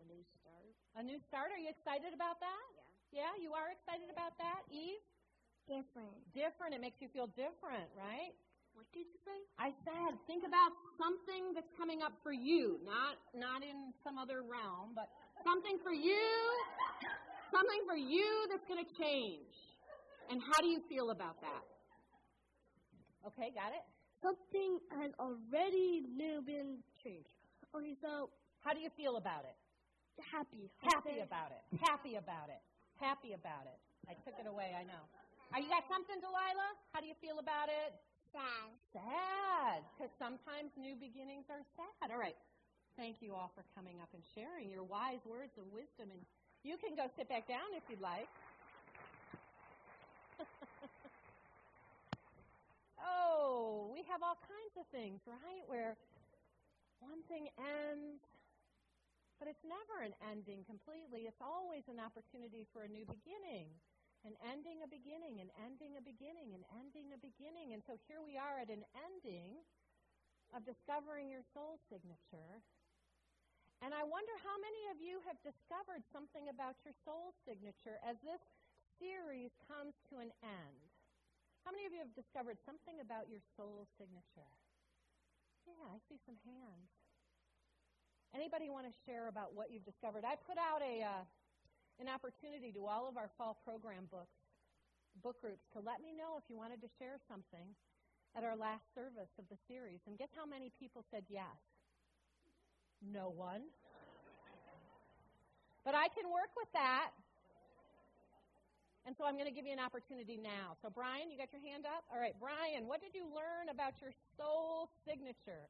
a 0.00 0.02
new 0.10 0.22
start. 0.40 0.78
A 0.98 1.02
new 1.02 1.22
start? 1.30 1.54
Are 1.54 1.62
you 1.62 1.70
excited 1.70 2.10
about 2.10 2.42
that? 2.42 2.64
Yeah. 3.14 3.30
Yeah, 3.30 3.32
you 3.38 3.54
are 3.54 3.70
excited 3.70 4.10
about 4.10 4.34
that? 4.42 4.66
Eve? 4.66 4.98
Different. 5.70 6.10
Different. 6.34 6.74
It 6.74 6.82
makes 6.82 6.98
you 6.98 7.06
feel 7.14 7.30
different, 7.38 7.86
right? 7.94 8.34
What 8.74 8.82
did 8.90 9.06
you 9.06 9.18
say? 9.22 9.38
I 9.62 9.70
said, 9.86 10.18
think 10.26 10.42
about 10.42 10.74
something 10.98 11.54
that's 11.54 11.70
coming 11.78 12.02
up 12.02 12.18
for 12.26 12.34
you, 12.34 12.82
not 12.82 13.14
not 13.30 13.62
in 13.62 13.94
some 14.02 14.18
other 14.18 14.42
realm, 14.42 14.98
but 14.98 15.06
something 15.46 15.78
for 15.86 15.94
you, 15.94 16.26
something 17.54 17.82
for 17.86 17.94
you 17.94 18.26
that's 18.50 18.66
going 18.66 18.82
to 18.82 18.90
change. 18.98 19.54
And 20.34 20.42
how 20.42 20.58
do 20.58 20.66
you 20.66 20.82
feel 20.90 21.14
about 21.14 21.38
that? 21.46 21.62
Okay, 23.22 23.54
got 23.54 23.70
it. 23.70 23.86
Something 24.18 24.82
has 24.98 25.14
already 25.22 26.02
new 26.10 26.42
been 26.42 26.82
changed. 27.06 27.30
Okay, 27.70 27.94
so 28.02 28.30
How 28.66 28.74
do 28.74 28.80
you 28.82 28.90
feel 28.98 29.16
about 29.16 29.46
it? 29.46 29.54
Happy. 30.20 30.70
Happy 30.82 31.20
about 31.22 31.50
it. 31.54 31.62
Happy 31.80 32.16
about 32.16 32.50
it. 32.50 32.62
Happy 32.98 33.32
about 33.32 33.66
it. 33.70 33.78
I 34.10 34.14
took 34.26 34.34
it 34.38 34.46
away, 34.46 34.74
I 34.74 34.82
know. 34.84 35.04
Are 35.54 35.60
you 35.60 35.68
got 35.70 35.84
something, 35.88 36.20
Delilah? 36.20 36.76
How 36.92 37.00
do 37.00 37.06
you 37.06 37.14
feel 37.22 37.38
about 37.38 37.68
it? 37.70 37.94
Sad. 38.32 38.68
Sad. 38.92 39.80
Because 39.96 40.12
sometimes 40.18 40.76
new 40.76 40.96
beginnings 40.96 41.48
are 41.48 41.64
sad. 41.76 42.12
All 42.12 42.20
right. 42.20 42.36
Thank 42.98 43.22
you 43.22 43.32
all 43.32 43.50
for 43.54 43.64
coming 43.78 44.02
up 44.02 44.10
and 44.12 44.22
sharing 44.34 44.68
your 44.68 44.82
wise 44.82 45.22
words 45.24 45.56
of 45.56 45.64
wisdom. 45.72 46.10
And 46.10 46.20
you 46.66 46.76
can 46.76 46.98
go 46.98 47.06
sit 47.16 47.28
back 47.30 47.46
down 47.46 47.70
if 47.72 47.86
you'd 47.88 48.02
like. 48.02 48.28
oh, 53.00 53.88
we 53.94 54.02
have 54.10 54.20
all 54.22 54.36
kinds 54.44 54.74
of 54.76 54.84
things, 54.90 55.22
right? 55.24 55.64
Where 55.70 55.96
one 57.00 57.22
thing 57.30 57.48
ends, 57.56 58.18
but 59.38 59.46
it's 59.46 59.62
never 59.62 60.02
an 60.02 60.14
ending 60.22 60.66
completely. 60.66 61.30
It's 61.30 61.40
always 61.42 61.86
an 61.86 62.02
opportunity 62.02 62.66
for 62.74 62.82
a 62.82 62.90
new 62.90 63.06
beginning. 63.06 63.70
An 64.26 64.34
ending 64.42 64.82
a 64.82 64.90
beginning, 64.90 65.38
an 65.38 65.54
ending 65.62 65.94
a 65.94 66.02
beginning, 66.02 66.50
an 66.50 66.66
ending 66.74 67.14
a 67.14 67.18
beginning. 67.22 67.70
And 67.72 67.82
so 67.86 67.94
here 68.10 68.18
we 68.18 68.34
are 68.34 68.58
at 68.58 68.66
an 68.66 68.82
ending 68.98 69.62
of 70.50 70.66
discovering 70.66 71.30
your 71.30 71.46
soul 71.54 71.78
signature. 71.86 72.62
And 73.78 73.94
I 73.94 74.02
wonder 74.02 74.34
how 74.42 74.56
many 74.58 74.82
of 74.90 74.98
you 74.98 75.22
have 75.30 75.38
discovered 75.46 76.02
something 76.10 76.50
about 76.50 76.82
your 76.82 76.94
soul 77.06 77.30
signature 77.46 78.02
as 78.02 78.18
this 78.26 78.42
series 78.98 79.54
comes 79.70 79.94
to 80.10 80.18
an 80.18 80.34
end. 80.42 80.82
How 81.62 81.70
many 81.70 81.86
of 81.86 81.94
you 81.94 82.02
have 82.02 82.14
discovered 82.18 82.58
something 82.66 82.98
about 82.98 83.30
your 83.30 83.42
soul 83.54 83.86
signature? 83.94 84.50
Yeah, 85.62 85.94
I 85.94 86.02
see 86.10 86.18
some 86.26 86.42
hands. 86.42 86.90
Anybody 88.34 88.68
want 88.68 88.84
to 88.84 88.94
share 89.08 89.28
about 89.28 89.56
what 89.56 89.72
you've 89.72 89.84
discovered? 89.88 90.24
I 90.24 90.36
put 90.36 90.60
out 90.60 90.84
a 90.84 91.02
uh, 91.02 91.24
an 91.98 92.06
opportunity 92.06 92.70
to 92.72 92.86
all 92.86 93.08
of 93.08 93.18
our 93.18 93.30
fall 93.36 93.58
program 93.66 94.06
books, 94.10 94.38
book 95.22 95.40
groups, 95.42 95.66
to 95.74 95.82
let 95.82 95.98
me 95.98 96.14
know 96.14 96.38
if 96.38 96.46
you 96.46 96.56
wanted 96.56 96.78
to 96.82 96.90
share 96.98 97.18
something 97.26 97.74
at 98.38 98.46
our 98.46 98.54
last 98.54 98.86
service 98.94 99.32
of 99.38 99.48
the 99.50 99.58
series. 99.66 99.98
And 100.06 100.14
guess 100.14 100.30
how 100.36 100.46
many 100.46 100.70
people 100.78 101.02
said 101.10 101.26
yes? 101.26 101.58
No 103.02 103.34
one. 103.34 103.66
But 105.84 105.94
I 105.94 106.06
can 106.14 106.30
work 106.30 106.54
with 106.54 106.70
that. 106.72 107.10
And 109.06 109.16
so 109.16 109.24
I'm 109.24 109.34
going 109.40 109.48
to 109.48 109.54
give 109.54 109.64
you 109.64 109.72
an 109.72 109.80
opportunity 109.80 110.36
now. 110.36 110.76
So, 110.84 110.92
Brian, 110.92 111.32
you 111.32 111.38
got 111.38 111.48
your 111.48 111.64
hand 111.64 111.88
up? 111.88 112.04
All 112.12 112.20
right, 112.20 112.36
Brian, 112.36 112.86
what 112.86 113.00
did 113.00 113.16
you 113.16 113.24
learn 113.24 113.72
about 113.72 113.96
your 114.04 114.12
soul 114.36 114.92
signature? 115.08 115.66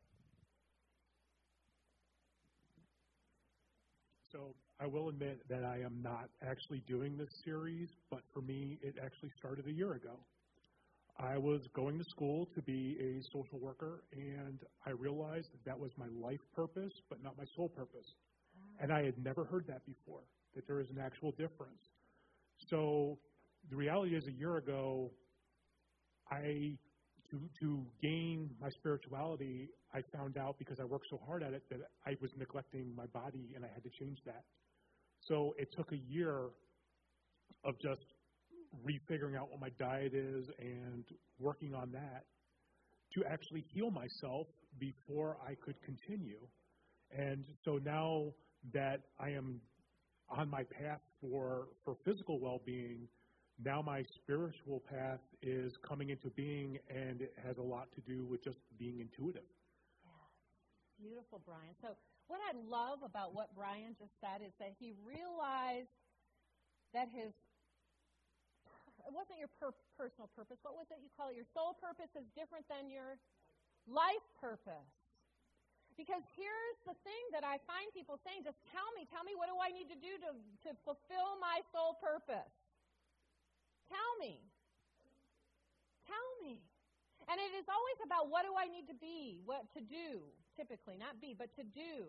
So 4.33 4.55
I 4.79 4.87
will 4.87 5.09
admit 5.09 5.41
that 5.49 5.65
I 5.65 5.79
am 5.85 6.03
not 6.03 6.29
actually 6.47 6.83
doing 6.87 7.17
this 7.17 7.31
series, 7.45 7.89
but 8.11 8.21
for 8.33 8.43
me, 8.43 8.79
it 8.83 8.97
actually 9.03 9.31
started 9.39 9.67
a 9.67 9.73
year 9.73 9.95
ago. 9.95 10.19
I 11.19 11.39
was 11.39 11.63
going 11.75 11.99
to 11.99 12.05
school 12.05 12.47
to 12.55 12.63
be 12.63 12.97
a 13.01 13.23
social 13.33 13.59
worker, 13.59 14.05
and 14.13 14.61
I 14.87 14.91
realized 14.91 15.49
that, 15.53 15.65
that 15.65 15.79
was 15.79 15.91
my 15.97 16.07
life 16.07 16.41
purpose, 16.55 16.93
but 17.09 17.23
not 17.23 17.37
my 17.39 17.45
soul 17.57 17.69
purpose. 17.69 18.07
Ah. 18.55 18.83
And 18.83 18.93
I 18.93 19.05
had 19.05 19.19
never 19.23 19.45
heard 19.45 19.67
that 19.67 19.85
before, 19.87 20.21
that 20.55 20.67
there 20.67 20.81
is 20.81 20.91
an 20.91 20.99
actual 21.01 21.33
difference. 21.33 21.83
So 22.69 23.19
the 23.71 23.77
reality 23.77 24.15
is, 24.15 24.27
a 24.27 24.33
year 24.33 24.59
ago, 24.59 25.11
I 26.31 26.77
to 27.31 27.41
to 27.61 27.87
gain 28.03 28.51
my 28.61 28.71
spirituality, 28.71 29.69
I 29.95 30.03
found 30.17 30.37
out 30.37 30.59
because 30.59 30.81
I 30.81 30.85
worked 30.85 31.07
so 31.11 31.21
hard 31.27 31.43
at 31.43 31.53
it 31.53 31.63
that 31.71 31.81
I 32.07 32.17
was 32.21 32.31
neglecting 32.37 32.95
my 32.97 33.07
body, 33.07 33.53
and 33.55 33.65
I 33.65 33.69
had 33.69 33.83
to 33.85 33.91
change 33.91 34.19
that. 34.27 34.45
So 35.21 35.55
it 35.59 35.73
took 35.77 35.93
a 35.93 35.97
year 35.97 36.51
of 37.65 37.79
just 37.81 38.05
refiguring 38.85 39.37
out 39.37 39.51
what 39.51 39.61
my 39.61 39.71
diet 39.79 40.15
is 40.15 40.47
and 40.59 41.05
working 41.39 41.75
on 41.75 41.91
that 41.93 42.25
to 43.15 43.25
actually 43.25 43.65
heal 43.73 43.91
myself 43.91 44.47
before 44.79 45.39
I 45.47 45.55
could 45.55 45.81
continue. 45.83 46.39
And 47.17 47.45
so 47.65 47.79
now 47.83 48.27
that 48.73 49.01
I 49.19 49.31
am 49.31 49.61
on 50.29 50.51
my 50.51 50.63
path 50.65 51.01
for 51.21 51.69
for 51.85 51.97
physical 52.05 52.39
well-being, 52.39 53.09
now 53.65 53.83
my 53.83 54.05
spiritual 54.15 54.81
path 54.81 55.21
is 55.43 55.77
coming 55.83 56.11
into 56.11 56.31
being, 56.31 56.79
and 56.89 57.23
it 57.23 57.35
has 57.45 57.59
a 57.59 57.63
lot 57.63 57.89
to 57.95 58.01
do 58.01 58.25
with 58.25 58.43
just 58.43 58.59
being 58.79 59.01
intuitive. 59.01 59.47
Beautiful, 60.99 61.41
Brian. 61.47 61.75
So, 61.83 61.95
what 62.27 62.41
I 62.43 62.55
love 62.69 63.03
about 63.07 63.35
what 63.35 63.55
Brian 63.55 63.95
just 63.99 64.13
said 64.21 64.43
is 64.45 64.53
that 64.59 64.75
he 64.79 64.93
realized 65.07 65.91
that 66.93 67.09
his 67.15 67.33
it 69.07 69.15
wasn't 69.15 69.41
your 69.41 69.49
per- 69.57 69.79
personal 69.97 70.29
purpose. 70.37 70.61
What 70.61 70.77
was 70.77 70.85
it 70.93 71.01
you 71.01 71.09
call 71.17 71.33
it? 71.33 71.37
Your 71.39 71.49
soul 71.57 71.79
purpose 71.81 72.13
is 72.13 72.29
different 72.37 72.69
than 72.69 72.93
your 72.93 73.17
life 73.89 74.27
purpose. 74.37 74.93
Because 75.97 76.23
here's 76.37 76.79
the 76.87 76.95
thing 77.03 77.25
that 77.35 77.43
I 77.43 77.59
find 77.65 77.89
people 77.97 78.21
saying 78.23 78.45
just 78.45 78.61
tell 78.71 78.87
me, 78.95 79.09
tell 79.09 79.25
me, 79.25 79.35
what 79.35 79.49
do 79.51 79.57
I 79.59 79.73
need 79.73 79.89
to 79.91 79.99
do 79.99 80.15
to, 80.29 80.31
to 80.69 80.71
fulfill 80.85 81.41
my 81.41 81.65
soul 81.73 81.97
purpose? 81.99 82.53
Tell 83.89 84.13
me. 84.21 84.39
Tell 86.07 86.29
me. 86.45 86.61
And 87.29 87.37
it 87.37 87.53
is 87.57 87.69
always 87.69 88.01
about 88.05 88.33
what 88.33 88.45
do 88.45 88.57
I 88.57 88.69
need 88.69 88.89
to 88.89 88.97
be, 88.97 89.41
what 89.45 89.69
to 89.77 89.81
do, 89.81 90.25
typically, 90.57 90.97
not 90.97 91.21
be, 91.21 91.37
but 91.37 91.53
to 91.57 91.65
do. 91.65 92.09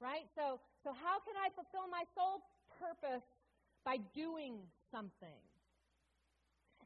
Right? 0.00 0.28
So 0.36 0.60
so 0.84 0.94
how 0.94 1.20
can 1.20 1.34
I 1.36 1.50
fulfill 1.52 1.90
my 1.90 2.06
soul 2.14 2.40
purpose 2.78 3.26
by 3.84 3.98
doing 4.14 4.62
something? 4.88 5.42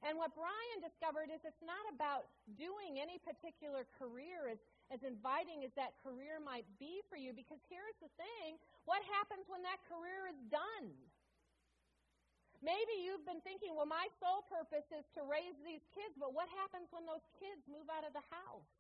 And 0.03 0.19
what 0.19 0.35
Brian 0.35 0.79
discovered 0.83 1.31
is 1.31 1.39
it's 1.47 1.63
not 1.63 1.87
about 1.95 2.27
doing 2.59 2.99
any 2.99 3.23
particular 3.23 3.87
career 3.95 4.51
as, 4.51 4.59
as 4.91 5.07
inviting 5.07 5.63
as 5.63 5.71
that 5.79 5.95
career 6.03 6.43
might 6.43 6.67
be 6.83 6.99
for 7.07 7.15
you, 7.15 7.31
because 7.31 7.63
here's 7.71 7.95
the 8.03 8.11
thing 8.19 8.59
what 8.83 8.99
happens 9.15 9.47
when 9.47 9.63
that 9.63 9.79
career 9.87 10.27
is 10.27 10.41
done? 10.51 10.91
Maybe 12.63 12.95
you've 13.03 13.27
been 13.27 13.43
thinking, 13.43 13.75
well, 13.75 13.91
my 13.91 14.07
sole 14.23 14.47
purpose 14.47 14.87
is 14.95 15.03
to 15.19 15.27
raise 15.27 15.59
these 15.67 15.83
kids, 15.91 16.15
but 16.15 16.31
what 16.31 16.47
happens 16.63 16.87
when 16.95 17.03
those 17.03 17.27
kids 17.43 17.67
move 17.67 17.91
out 17.91 18.07
of 18.07 18.15
the 18.15 18.23
house? 18.31 18.71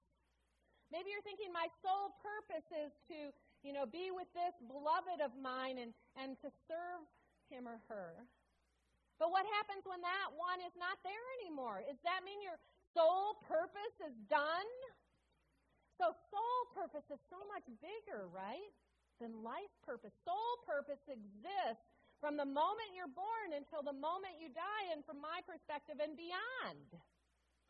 Maybe 0.95 1.11
you're 1.11 1.27
thinking, 1.27 1.51
my 1.51 1.67
sole 1.83 2.15
purpose 2.23 2.69
is 2.71 2.95
to, 3.11 3.35
you 3.67 3.75
know, 3.75 3.83
be 3.83 4.15
with 4.15 4.31
this 4.39 4.55
beloved 4.71 5.19
of 5.19 5.35
mine 5.35 5.83
and, 5.83 5.91
and 6.15 6.39
to 6.47 6.49
serve 6.71 7.03
him 7.51 7.67
or 7.67 7.83
her. 7.91 8.23
But 9.19 9.35
what 9.35 9.51
happens 9.51 9.83
when 9.83 9.99
that 10.03 10.31
one 10.31 10.62
is 10.62 10.75
not 10.79 11.03
there 11.03 11.27
anymore? 11.43 11.83
Does 11.83 11.99
that 12.07 12.23
mean 12.23 12.39
your 12.39 12.59
sole 12.95 13.43
purpose 13.51 13.99
is 13.99 14.15
done? 14.31 14.71
So, 15.99 16.15
soul 16.31 16.59
purpose 16.75 17.07
is 17.11 17.23
so 17.31 17.39
much 17.51 17.67
bigger, 17.79 18.27
right, 18.31 18.73
than 19.19 19.43
life 19.47 19.71
purpose. 19.87 20.11
Soul 20.27 20.59
purpose 20.67 21.03
exists 21.07 21.92
from 22.23 22.38
the 22.38 22.47
moment 22.47 22.95
you're 22.95 23.11
born 23.11 23.50
until 23.50 23.83
the 23.83 23.99
moment 23.99 24.38
you 24.38 24.47
die, 24.55 24.95
and 24.95 25.02
from 25.02 25.19
my 25.19 25.43
perspective, 25.43 25.99
and 25.99 26.14
beyond. 26.14 26.87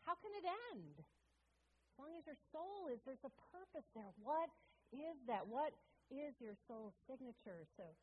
How 0.05 0.13
can 0.13 0.29
it 0.37 0.45
end? 0.77 1.01
As 1.01 1.95
long 1.97 2.13
as 2.21 2.23
your 2.29 2.37
soul 2.53 2.93
is, 2.93 3.01
there's 3.01 3.25
a 3.25 3.33
purpose 3.49 3.87
there. 3.97 4.13
What 4.21 4.53
is 4.93 5.17
that? 5.25 5.41
What 5.41 5.73
is 6.13 6.37
your 6.37 6.53
soul's 6.69 6.93
signature? 7.09 7.65
So, 7.81 7.97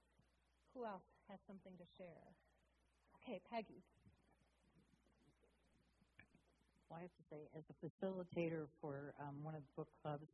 who 0.75 0.83
else 0.83 1.07
has 1.31 1.39
something 1.47 1.79
to 1.79 1.87
share? 1.95 2.27
Okay, 3.23 3.39
Peggy. 3.47 3.87
Well, 6.91 6.99
I 6.99 7.07
have 7.07 7.15
to 7.15 7.27
say, 7.31 7.47
as 7.55 7.63
a 7.71 7.77
facilitator 7.79 8.67
for 8.83 9.15
um, 9.23 9.39
one 9.47 9.55
of 9.55 9.63
the 9.63 9.73
book 9.79 9.91
clubs, 10.03 10.27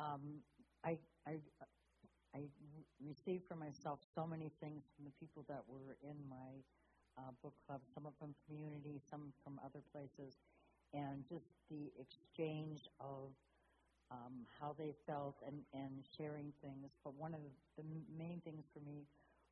um, 0.00 0.40
I, 0.80 0.96
I 1.28 1.36
I 2.34 2.40
received 3.04 3.44
for 3.48 3.54
myself 3.54 4.00
so 4.14 4.26
many 4.26 4.50
things 4.60 4.82
from 4.96 5.04
the 5.04 5.14
people 5.20 5.44
that 5.48 5.62
were 5.68 5.96
in 6.02 6.16
my 6.28 6.50
uh, 7.16 7.30
book 7.42 7.54
club, 7.66 7.80
some 7.94 8.06
of 8.06 8.12
them 8.20 8.34
community, 8.48 9.00
some 9.08 9.32
from 9.44 9.60
other 9.64 9.80
places, 9.92 10.34
and 10.92 11.22
just 11.28 11.46
the 11.70 11.92
exchange 12.00 12.80
of 12.98 13.30
um, 14.10 14.46
how 14.60 14.74
they 14.78 14.92
felt 15.06 15.36
and, 15.46 15.62
and 15.72 16.02
sharing 16.16 16.52
things. 16.60 16.90
But 17.04 17.14
one 17.14 17.34
of 17.34 17.40
the, 17.76 17.84
main 18.18 18.40
things 18.44 18.64
for 18.72 18.80
me 18.80 19.06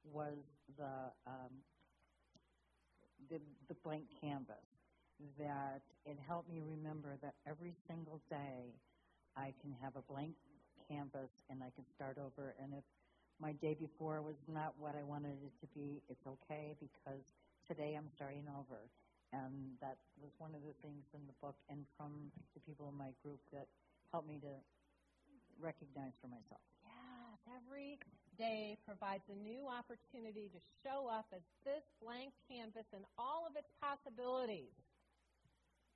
was 0.04 0.38
the, 0.76 1.10
um, 1.26 1.54
the 3.30 3.40
the 3.68 3.74
blank 3.84 4.04
canvas. 4.20 4.66
That 5.38 5.82
it 6.04 6.18
helped 6.26 6.50
me 6.50 6.62
remember 6.66 7.16
that 7.22 7.34
every 7.46 7.74
single 7.86 8.20
day 8.28 8.74
I 9.36 9.54
can 9.62 9.70
have 9.80 9.94
a 9.94 10.02
blank 10.12 10.34
canvas 10.92 11.32
and 11.48 11.64
I 11.64 11.72
can 11.72 11.88
start 11.96 12.20
over. 12.20 12.52
And 12.60 12.76
if 12.76 12.84
my 13.40 13.56
day 13.64 13.72
before 13.72 14.20
was 14.20 14.36
not 14.52 14.76
what 14.76 14.92
I 14.94 15.02
wanted 15.02 15.40
it 15.40 15.54
to 15.64 15.68
be, 15.72 16.04
it's 16.12 16.26
okay 16.28 16.76
because 16.76 17.24
today 17.66 17.96
I'm 17.96 18.12
starting 18.12 18.44
over. 18.52 18.84
And 19.32 19.80
that 19.80 19.96
was 20.20 20.28
one 20.36 20.52
of 20.52 20.60
the 20.60 20.76
things 20.84 21.08
in 21.16 21.24
the 21.24 21.36
book 21.40 21.56
and 21.72 21.88
from 21.96 22.28
the 22.52 22.60
people 22.68 22.92
in 22.92 22.96
my 23.00 23.16
group 23.24 23.40
that 23.56 23.64
helped 24.12 24.28
me 24.28 24.36
to 24.44 24.52
recognize 25.56 26.12
for 26.20 26.28
myself. 26.28 26.60
Yes, 26.84 27.40
every 27.48 27.96
day 28.36 28.76
provides 28.84 29.24
a 29.32 29.38
new 29.40 29.64
opportunity 29.64 30.52
to 30.52 30.60
show 30.84 31.08
up 31.08 31.32
as 31.32 31.40
this 31.64 31.84
blank 32.04 32.36
canvas 32.48 32.86
and 32.92 33.04
all 33.16 33.48
of 33.48 33.56
its 33.56 33.72
possibilities, 33.80 34.76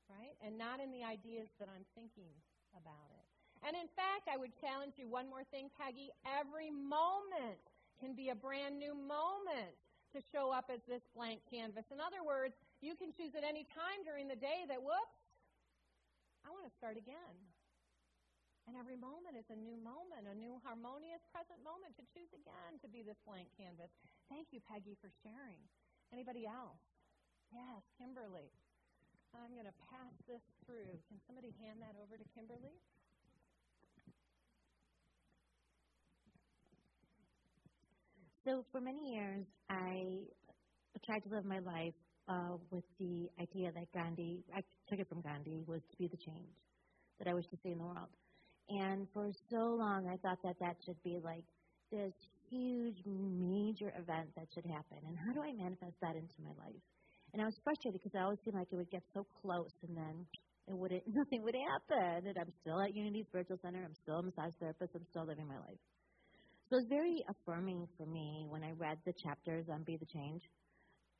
right? 0.08 0.36
And 0.40 0.56
not 0.56 0.80
in 0.80 0.88
the 0.92 1.04
ideas 1.04 1.52
that 1.60 1.68
I'm 1.68 1.84
thinking 1.92 2.32
about 2.72 3.12
it. 3.12 3.35
And 3.64 3.72
in 3.76 3.88
fact, 3.96 4.28
I 4.28 4.36
would 4.36 4.52
challenge 4.60 5.00
you 5.00 5.08
one 5.08 5.28
more 5.28 5.44
thing, 5.48 5.70
Peggy. 5.78 6.12
Every 6.26 6.68
moment 6.68 7.62
can 8.00 8.12
be 8.12 8.28
a 8.28 8.36
brand 8.36 8.76
new 8.78 8.92
moment 8.92 9.72
to 10.12 10.18
show 10.32 10.52
up 10.52 10.68
as 10.68 10.80
this 10.86 11.02
blank 11.16 11.40
canvas. 11.48 11.88
In 11.90 12.00
other 12.00 12.20
words, 12.24 12.54
you 12.84 12.94
can 12.94 13.12
choose 13.12 13.32
at 13.34 13.42
any 13.42 13.64
time 13.72 14.04
during 14.04 14.28
the 14.28 14.38
day 14.38 14.68
that, 14.68 14.80
whoops, 14.80 15.20
I 16.44 16.52
want 16.52 16.68
to 16.68 16.74
start 16.76 16.94
again. 16.96 17.36
And 18.66 18.74
every 18.74 18.98
moment 18.98 19.38
is 19.38 19.46
a 19.46 19.58
new 19.58 19.78
moment, 19.78 20.26
a 20.26 20.34
new 20.34 20.58
harmonious 20.66 21.22
present 21.30 21.62
moment 21.62 21.94
to 21.98 22.04
choose 22.10 22.30
again 22.34 22.82
to 22.82 22.90
be 22.90 23.06
this 23.06 23.18
blank 23.22 23.46
canvas. 23.54 23.94
Thank 24.26 24.50
you, 24.50 24.58
Peggy, 24.58 24.98
for 24.98 25.10
sharing. 25.22 25.62
Anybody 26.10 26.50
else? 26.50 26.82
Yes, 27.54 27.86
Kimberly. 27.94 28.50
I'm 29.34 29.54
going 29.54 29.70
to 29.70 29.78
pass 29.90 30.14
this 30.26 30.42
through. 30.66 30.98
Can 31.06 31.18
somebody 31.26 31.54
hand 31.62 31.78
that 31.78 31.94
over 31.98 32.18
to 32.18 32.26
Kimberly? 32.34 32.74
So 38.46 38.62
for 38.70 38.80
many 38.80 39.02
years, 39.10 39.42
I 39.68 40.22
tried 41.02 41.18
to 41.26 41.34
live 41.34 41.44
my 41.44 41.58
life 41.58 41.98
uh, 42.30 42.54
with 42.70 42.86
the 43.02 43.26
idea 43.42 43.74
that 43.74 43.90
Gandhi, 43.90 44.38
I 44.54 44.62
took 44.86 45.00
it 45.02 45.08
from 45.08 45.20
Gandhi, 45.20 45.66
was 45.66 45.82
to 45.90 45.96
be 45.98 46.06
the 46.06 46.16
change 46.16 46.54
that 47.18 47.26
I 47.26 47.34
wish 47.34 47.42
to 47.50 47.58
see 47.64 47.74
in 47.74 47.78
the 47.78 47.90
world. 47.90 48.14
And 48.70 49.08
for 49.10 49.34
so 49.50 49.74
long, 49.74 50.06
I 50.06 50.14
thought 50.22 50.38
that 50.46 50.54
that 50.62 50.78
should 50.86 51.02
be 51.02 51.18
like 51.18 51.42
this 51.90 52.14
huge, 52.46 53.02
major 53.10 53.90
event 53.98 54.30
that 54.38 54.46
should 54.54 54.70
happen. 54.70 55.02
And 55.02 55.18
how 55.26 55.34
do 55.34 55.42
I 55.42 55.50
manifest 55.50 55.98
that 55.98 56.14
into 56.14 56.38
my 56.38 56.54
life? 56.62 56.82
And 57.34 57.42
I 57.42 57.50
was 57.50 57.58
frustrated 57.66 57.98
because 57.98 58.14
I 58.14 58.30
always 58.30 58.38
seemed 58.46 58.62
like 58.62 58.70
it 58.70 58.78
would 58.78 58.94
get 58.94 59.02
so 59.10 59.26
close, 59.42 59.74
and 59.82 59.98
then 59.98 60.22
it 60.70 60.76
wouldn't, 60.78 61.02
nothing 61.10 61.42
would 61.42 61.58
happen. 61.58 62.30
And 62.30 62.38
I'm 62.38 62.54
still 62.62 62.78
at 62.78 62.94
Unity 62.94 63.26
Spiritual 63.26 63.58
Center. 63.58 63.82
I'm 63.82 63.98
still 64.06 64.22
a 64.22 64.22
massage 64.22 64.54
therapist. 64.62 64.94
I'm 64.94 65.06
still 65.10 65.26
living 65.26 65.50
my 65.50 65.58
life. 65.58 65.82
So 66.68 66.78
it's 66.78 66.88
very 66.88 67.22
affirming 67.30 67.86
for 67.96 68.06
me 68.06 68.46
when 68.48 68.64
I 68.64 68.72
read 68.72 68.98
the 69.06 69.12
chapters 69.22 69.66
on 69.72 69.84
Be 69.84 69.96
the 69.96 70.06
Change 70.06 70.42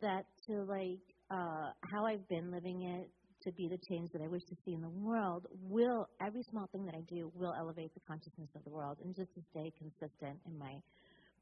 that 0.03 0.27
to 0.49 0.65
like 0.67 1.07
uh, 1.31 1.71
how 1.93 2.05
I've 2.05 2.27
been 2.29 2.51
living 2.51 2.83
it 2.83 3.09
to 3.45 3.53
be 3.53 3.69
the 3.69 3.79
change 3.89 4.11
that 4.13 4.23
I 4.23 4.29
wish 4.29 4.43
to 4.49 4.57
see 4.65 4.75
in 4.75 4.81
the 4.83 4.91
world 4.91 5.47
will 5.63 6.09
every 6.21 6.43
small 6.51 6.67
thing 6.73 6.85
that 6.87 6.97
I 6.97 7.03
do 7.07 7.31
will 7.35 7.55
elevate 7.55 7.95
the 7.95 8.01
consciousness 8.09 8.51
of 8.57 8.65
the 8.65 8.71
world 8.71 8.99
and 9.05 9.15
just 9.15 9.33
to 9.35 9.41
stay 9.55 9.71
consistent 9.79 10.41
in 10.47 10.59
my 10.59 10.75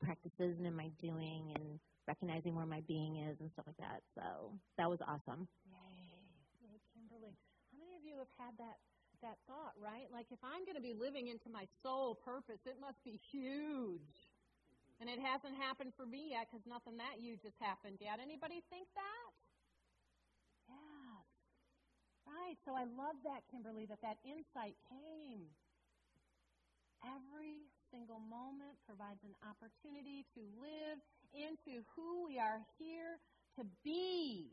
practices 0.03 0.59
and 0.59 0.67
in 0.67 0.77
my 0.77 0.91
doing 1.01 1.55
and 1.57 1.81
recognizing 2.07 2.55
where 2.55 2.67
my 2.67 2.81
being 2.87 3.25
is 3.31 3.41
and 3.41 3.49
stuff 3.57 3.65
like 3.73 3.81
that. 3.81 4.05
So 4.15 4.53
that 4.77 4.91
was 4.91 5.01
awesome. 5.09 5.49
Yay. 5.65 6.13
Yay, 6.61 6.77
Kimberly. 6.93 7.33
How 7.73 7.79
many 7.81 7.97
of 7.97 8.05
you 8.05 8.21
have 8.21 8.33
had 8.37 8.53
that 8.61 8.77
that 9.25 9.41
thought, 9.49 9.73
right? 9.81 10.07
Like, 10.13 10.29
if 10.29 10.39
I'm 10.45 10.63
going 10.69 10.77
to 10.77 10.85
be 10.85 10.93
living 10.93 11.33
into 11.33 11.49
my 11.49 11.65
soul 11.81 12.15
purpose, 12.15 12.61
it 12.69 12.77
must 12.79 13.01
be 13.03 13.17
huge. 13.33 14.13
Mm-hmm. 14.13 15.01
And 15.01 15.07
it 15.09 15.19
hasn't 15.19 15.57
happened 15.57 15.97
for 15.97 16.05
me 16.05 16.37
yet 16.37 16.47
because 16.47 16.63
nothing 16.69 17.01
that 17.01 17.19
huge 17.19 17.43
has 17.49 17.57
happened 17.59 17.99
yet. 17.99 18.21
Anybody 18.21 18.61
think 18.69 18.87
that? 18.95 19.31
Yeah. 20.69 21.17
Right. 22.29 22.57
So 22.69 22.77
I 22.77 22.85
love 22.85 23.17
that, 23.25 23.45
Kimberly, 23.49 23.89
that 23.89 24.01
that 24.05 24.21
insight 24.25 24.77
came. 24.89 25.49
Every 27.05 27.69
single 27.93 28.21
moment 28.21 28.81
provides 28.89 29.21
an 29.25 29.37
opportunity 29.45 30.25
to 30.33 30.41
live 30.57 30.99
into 31.37 31.85
who 31.97 32.25
we 32.25 32.39
are 32.41 32.65
here 32.81 33.21
to 33.61 33.63
be. 33.85 34.49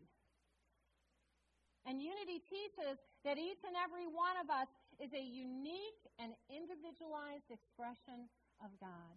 And 1.85 2.01
unity 2.01 2.41
teaches 2.45 3.01
that 3.25 3.37
each 3.37 3.61
and 3.65 3.73
every 3.73 4.05
one 4.05 4.37
of 4.37 4.49
us 4.53 4.69
is 5.01 5.09
a 5.13 5.23
unique 5.23 6.05
and 6.21 6.33
individualized 6.49 7.49
expression 7.49 8.29
of 8.61 8.69
God. 8.77 9.15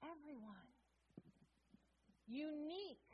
Everyone. 0.00 0.68
Unique. 2.26 3.12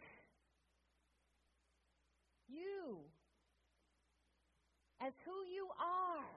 You, 2.47 3.03
as 5.03 5.13
who 5.27 5.35
you 5.51 5.67
are, 5.81 6.31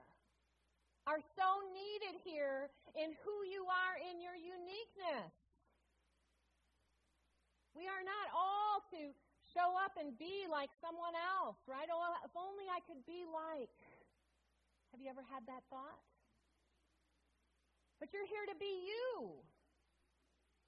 are 1.05 1.21
so 1.37 1.49
needed 1.71 2.17
here 2.25 2.73
in 2.97 3.13
who 3.21 3.35
you 3.45 3.63
are 3.69 3.95
in 4.01 4.17
your 4.19 4.33
uniqueness. 4.33 5.31
We 7.77 7.85
are 7.85 8.01
not 8.01 8.27
all 8.33 8.81
to 8.97 9.13
show 9.57 9.73
up 9.81 9.97
and 9.97 10.13
be 10.21 10.45
like 10.45 10.69
someone 10.77 11.17
else, 11.17 11.57
right? 11.65 11.89
Oh, 11.89 12.13
if 12.21 12.33
only 12.37 12.69
I 12.69 12.85
could 12.85 13.01
be 13.09 13.25
like. 13.25 13.73
Have 14.93 15.01
you 15.01 15.09
ever 15.09 15.25
had 15.25 15.41
that 15.49 15.65
thought? 15.73 15.97
But 17.97 18.13
you're 18.13 18.29
here 18.29 18.45
to 18.53 18.57
be 18.61 18.69
you. 18.85 19.33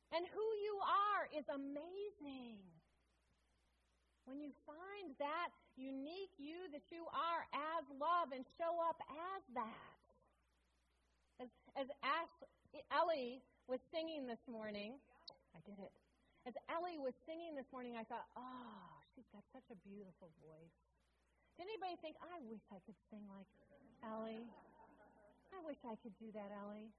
And 0.10 0.26
who 0.26 0.48
you 0.66 0.76
are 0.82 1.24
is 1.30 1.46
amazing. 1.54 2.58
When 4.26 4.42
you 4.42 4.50
find 4.66 5.14
that 5.22 5.54
unique 5.78 6.34
you 6.42 6.66
that 6.74 6.90
you 6.90 7.06
are 7.14 7.46
as 7.54 7.86
love 8.02 8.34
and 8.34 8.44
show 8.58 8.74
up 8.82 8.98
as 9.06 9.42
that. 9.54 10.02
As, 11.40 11.50
as 11.78 11.88
Ash, 12.02 12.34
Ellie 12.92 13.42
was 13.70 13.80
singing 13.94 14.26
this 14.26 14.42
morning, 14.50 14.98
I 15.56 15.62
did 15.64 15.78
it 15.80 15.94
as 16.48 16.56
Ellie 16.72 17.00
was 17.00 17.16
singing 17.28 17.56
this 17.56 17.68
morning, 17.72 18.00
I 18.00 18.08
thought, 18.08 18.28
oh, 18.40 18.88
she's 19.16 19.28
got 19.36 19.44
such 19.52 19.68
a 19.72 19.78
beautiful 19.84 20.32
voice. 20.40 20.78
Did 21.60 21.68
anybody 21.68 22.00
think, 22.00 22.16
I 22.24 22.40
wish 22.48 22.64
I 22.72 22.80
could 22.88 22.96
sing 23.12 23.28
like 23.28 23.48
Ellie? 24.04 24.48
I 25.52 25.60
wish 25.66 25.82
I 25.84 26.00
could 26.00 26.16
do 26.16 26.32
that, 26.32 26.56
Ellie. 26.56 26.94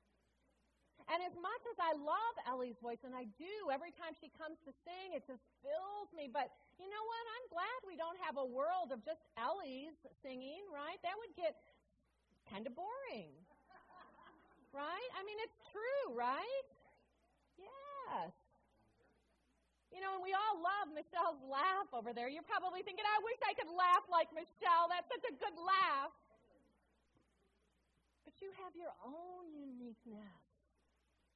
And 1.08 1.24
as 1.24 1.32
much 1.34 1.62
as 1.72 1.78
I 1.80 1.96
love 1.96 2.34
Ellie's 2.44 2.76
voice, 2.78 3.00
and 3.02 3.16
I 3.16 3.24
do, 3.40 3.72
every 3.72 3.90
time 3.90 4.12
she 4.14 4.28
comes 4.36 4.60
to 4.68 4.70
sing, 4.84 5.16
it 5.16 5.24
just 5.24 5.42
fills 5.64 6.12
me. 6.12 6.28
But 6.28 6.52
you 6.76 6.86
know 6.86 7.04
what? 7.08 7.24
I'm 7.40 7.46
glad 7.50 7.76
we 7.88 7.96
don't 7.96 8.20
have 8.20 8.36
a 8.36 8.46
world 8.46 8.92
of 8.92 9.00
just 9.02 9.24
Ellie's 9.40 9.96
singing, 10.20 10.60
right? 10.68 11.00
That 11.02 11.16
would 11.16 11.32
get 11.34 11.56
kind 12.46 12.68
of 12.68 12.76
boring. 12.76 13.32
Right? 14.70 15.10
I 15.18 15.26
mean, 15.26 15.40
it's 15.42 15.58
true, 15.72 16.14
right? 16.14 16.66
Yes. 17.58 18.30
And 20.20 20.28
we 20.28 20.36
all 20.36 20.60
love 20.60 20.92
Michelle's 20.92 21.40
laugh 21.48 21.88
over 21.96 22.12
there. 22.12 22.28
You're 22.28 22.44
probably 22.44 22.84
thinking, 22.84 23.08
I 23.08 23.24
wish 23.24 23.40
I 23.40 23.56
could 23.56 23.72
laugh 23.72 24.04
like 24.12 24.28
Michelle. 24.36 24.92
That's 24.92 25.08
such 25.08 25.24
a 25.24 25.32
good 25.32 25.56
laugh. 25.56 26.12
But 28.28 28.36
you 28.44 28.52
have 28.60 28.76
your 28.76 28.92
own 29.00 29.48
uniqueness. 29.48 30.44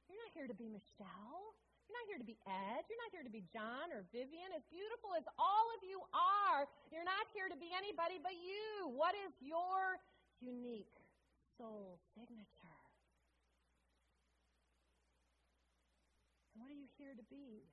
You're 0.05 0.21
not 0.21 0.29
here 0.37 0.45
to 0.45 0.53
be 0.53 0.69
Michelle. 0.69 1.57
You're 1.89 1.97
not 1.97 2.05
here 2.13 2.21
to 2.21 2.29
be 2.29 2.37
Ed. 2.45 2.85
You're 2.85 3.01
not 3.01 3.09
here 3.09 3.25
to 3.25 3.33
be 3.33 3.41
John 3.49 3.89
or 3.89 4.05
Vivian. 4.13 4.53
As 4.53 4.61
beautiful 4.69 5.17
as 5.17 5.25
all 5.41 5.65
of 5.73 5.81
you 5.81 6.05
are, 6.13 6.69
you're 6.93 7.01
not 7.01 7.25
here 7.33 7.49
to 7.49 7.57
be 7.57 7.73
anybody 7.73 8.21
but 8.21 8.37
you. 8.37 8.93
What 8.93 9.17
is 9.17 9.33
your 9.41 9.97
unique 10.45 10.93
soul 11.57 11.97
signature? 12.13 12.85
And 16.53 16.61
what 16.61 16.69
are 16.69 16.77
you 16.77 16.85
here 17.01 17.17
to 17.17 17.25
be? 17.33 17.65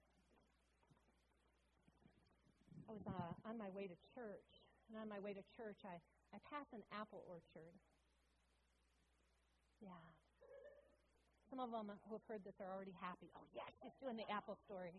I 2.93 3.01
was 3.01 3.09
uh, 3.09 3.49
on 3.49 3.57
my 3.57 3.73
way 3.73 3.89
to 3.89 3.97
church, 4.13 4.53
and 4.93 5.01
on 5.01 5.09
my 5.09 5.17
way 5.17 5.33
to 5.33 5.41
church, 5.57 5.81
I, 5.89 5.97
I 6.37 6.39
passed 6.45 6.77
an 6.77 6.85
apple 6.93 7.25
orchard. 7.25 7.73
Yeah. 9.81 9.97
Some 11.49 11.57
of 11.57 11.73
them 11.73 11.89
who 11.89 12.21
have 12.21 12.27
heard 12.29 12.45
this 12.45 12.61
are 12.61 12.69
already 12.69 12.93
happy. 13.01 13.33
Oh, 13.33 13.49
yes, 13.57 13.73
she's 13.81 13.97
doing 13.97 14.21
the 14.21 14.29
apple 14.29 14.61
story. 14.69 14.93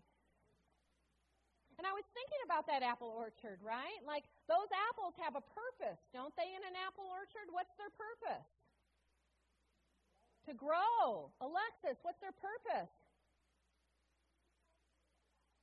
And 1.78 1.86
I 1.86 1.94
was 1.94 2.02
thinking 2.18 2.42
about 2.42 2.66
that 2.66 2.82
apple 2.82 3.14
orchard, 3.14 3.62
right? 3.62 4.02
Like, 4.02 4.26
those 4.50 4.66
apples 4.90 5.14
have 5.22 5.38
a 5.38 5.44
purpose, 5.54 6.02
don't 6.10 6.34
they, 6.34 6.50
in 6.50 6.66
an 6.66 6.74
apple 6.74 7.06
orchard? 7.06 7.46
What's 7.54 7.78
their 7.78 7.94
purpose? 7.94 8.50
To 10.50 10.52
grow. 10.58 11.30
Alexis, 11.38 12.02
what's 12.02 12.18
their 12.18 12.34
purpose? 12.34 12.90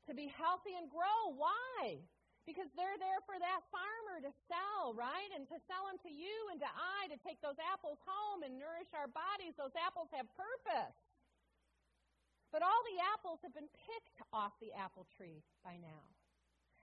To 0.08 0.16
be 0.16 0.32
healthy 0.32 0.80
and 0.80 0.88
grow. 0.88 1.36
Why? 1.36 2.00
Because 2.50 2.68
they're 2.74 2.98
there 2.98 3.22
for 3.30 3.38
that 3.38 3.62
farmer 3.70 4.18
to 4.26 4.34
sell, 4.50 4.98
right? 4.98 5.30
And 5.38 5.46
to 5.46 5.62
sell 5.70 5.86
them 5.86 6.02
to 6.02 6.12
you 6.12 6.50
and 6.50 6.58
to 6.60 6.70
I 6.70 7.06
to 7.14 7.18
take 7.22 7.38
those 7.40 7.62
apples 7.62 8.02
home 8.02 8.42
and 8.42 8.58
nourish 8.58 8.90
our 8.98 9.08
bodies. 9.08 9.54
Those 9.56 9.78
apples 9.78 10.10
have 10.12 10.26
purpose. 10.34 10.98
But 12.50 12.66
all 12.66 12.82
the 12.90 13.00
apples 13.14 13.40
have 13.46 13.54
been 13.56 13.70
picked 13.72 14.20
off 14.34 14.58
the 14.60 14.74
apple 14.74 15.06
tree 15.16 15.46
by 15.64 15.80
now. 15.80 16.04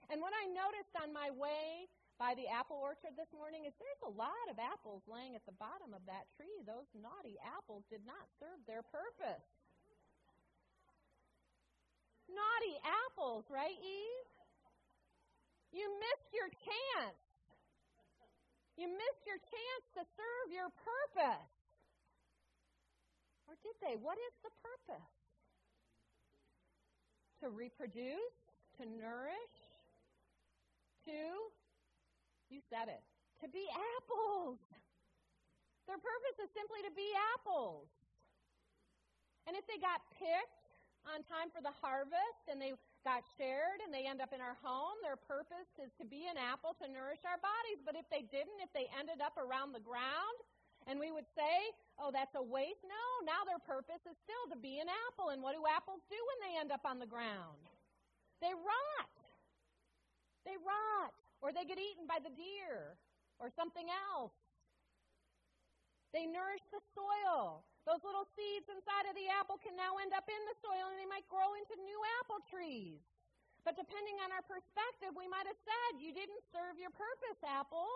And 0.08 0.24
what 0.24 0.32
I 0.32 0.48
noticed 0.48 0.96
on 0.96 1.12
my 1.12 1.28
way 1.28 1.90
by 2.16 2.32
the 2.32 2.48
apple 2.48 2.80
orchard 2.80 3.12
this 3.14 3.28
morning 3.36 3.68
is 3.68 3.76
there's 3.76 4.02
a 4.08 4.14
lot 4.16 4.46
of 4.48 4.56
apples 4.56 5.04
laying 5.04 5.36
at 5.36 5.44
the 5.44 5.58
bottom 5.60 5.92
of 5.92 6.00
that 6.08 6.30
tree. 6.38 6.64
Those 6.64 6.88
naughty 6.96 7.36
apples 7.44 7.84
did 7.92 8.02
not 8.08 8.24
serve 8.40 8.58
their 8.64 8.82
purpose. 8.88 9.44
Naughty 12.32 12.80
apples, 12.84 13.44
right, 13.52 13.76
Eve? 13.76 14.37
You 15.72 15.84
missed 16.00 16.30
your 16.32 16.48
chance. 16.48 17.20
You 18.78 18.86
missed 18.88 19.24
your 19.26 19.38
chance 19.42 19.84
to 19.98 20.02
serve 20.16 20.46
your 20.54 20.70
purpose. 20.78 21.50
Or 23.50 23.54
did 23.64 23.74
they? 23.82 23.98
What 23.98 24.16
is 24.16 24.34
the 24.44 24.52
purpose? 24.62 25.12
To 27.42 27.50
reproduce, 27.50 28.38
to 28.78 28.86
nourish, 28.86 29.56
to, 31.06 31.18
you 32.50 32.60
said 32.70 32.86
it, 32.86 33.02
to 33.42 33.46
be 33.48 33.66
apples. 33.98 34.58
Their 35.86 35.98
purpose 35.98 36.36
is 36.44 36.50
simply 36.52 36.84
to 36.84 36.92
be 36.92 37.08
apples. 37.34 37.88
And 39.48 39.56
if 39.56 39.64
they 39.64 39.80
got 39.80 40.04
picked 40.12 40.68
on 41.08 41.24
time 41.24 41.48
for 41.48 41.64
the 41.64 41.72
harvest 41.80 42.44
and 42.52 42.60
they 42.60 42.76
got 43.08 43.24
shared 43.40 43.80
and 43.80 43.88
they 43.88 44.04
end 44.04 44.20
up 44.20 44.36
in 44.36 44.44
our 44.44 44.60
home. 44.60 45.00
Their 45.00 45.16
purpose 45.16 45.72
is 45.80 45.88
to 45.96 46.04
be 46.04 46.28
an 46.28 46.36
apple 46.36 46.76
to 46.76 46.84
nourish 46.84 47.24
our 47.24 47.40
bodies. 47.40 47.80
But 47.80 47.96
if 47.96 48.04
they 48.12 48.28
didn't, 48.28 48.60
if 48.60 48.68
they 48.76 48.92
ended 48.92 49.24
up 49.24 49.40
around 49.40 49.72
the 49.72 49.80
ground, 49.80 50.36
and 50.84 51.00
we 51.00 51.08
would 51.08 51.24
say, 51.32 51.72
oh, 51.96 52.12
that's 52.12 52.36
a 52.36 52.44
waste. 52.44 52.84
No, 52.84 53.04
now 53.24 53.48
their 53.48 53.60
purpose 53.64 54.04
is 54.04 54.16
still 54.28 54.44
to 54.52 54.60
be 54.60 54.76
an 54.76 54.92
apple. 54.92 55.32
And 55.32 55.40
what 55.40 55.56
do 55.56 55.64
apples 55.64 56.04
do 56.12 56.20
when 56.20 56.38
they 56.44 56.60
end 56.60 56.68
up 56.68 56.84
on 56.84 57.00
the 57.00 57.08
ground? 57.08 57.64
They 58.44 58.52
rot. 58.52 59.12
They 60.44 60.60
rot. 60.60 61.16
Or 61.40 61.48
they 61.48 61.64
get 61.64 61.80
eaten 61.80 62.04
by 62.04 62.20
the 62.20 62.32
deer 62.36 62.92
or 63.40 63.48
something 63.56 63.88
else. 63.88 64.36
They 66.12 66.28
nourish 66.28 66.64
the 66.72 66.84
soil. 66.92 67.64
Those 67.88 68.04
little 68.04 68.28
seeds 68.36 68.68
inside 68.68 69.08
of 69.08 69.16
the 69.16 69.32
apple 69.32 69.56
can 69.56 69.72
now 69.72 69.96
end 69.96 70.12
up 70.12 70.28
in 70.28 70.42
the 70.44 70.56
soil 70.60 70.92
and 70.92 71.00
they 71.00 71.08
might 71.08 71.24
grow 71.32 71.56
into 71.56 71.72
new 71.80 72.00
apple 72.20 72.44
trees. 72.44 73.00
But 73.64 73.80
depending 73.80 74.20
on 74.20 74.28
our 74.28 74.44
perspective, 74.44 75.16
we 75.16 75.24
might 75.24 75.48
have 75.48 75.56
said, 75.64 75.96
You 75.96 76.12
didn't 76.12 76.44
serve 76.52 76.76
your 76.76 76.92
purpose, 76.92 77.40
apple. 77.48 77.88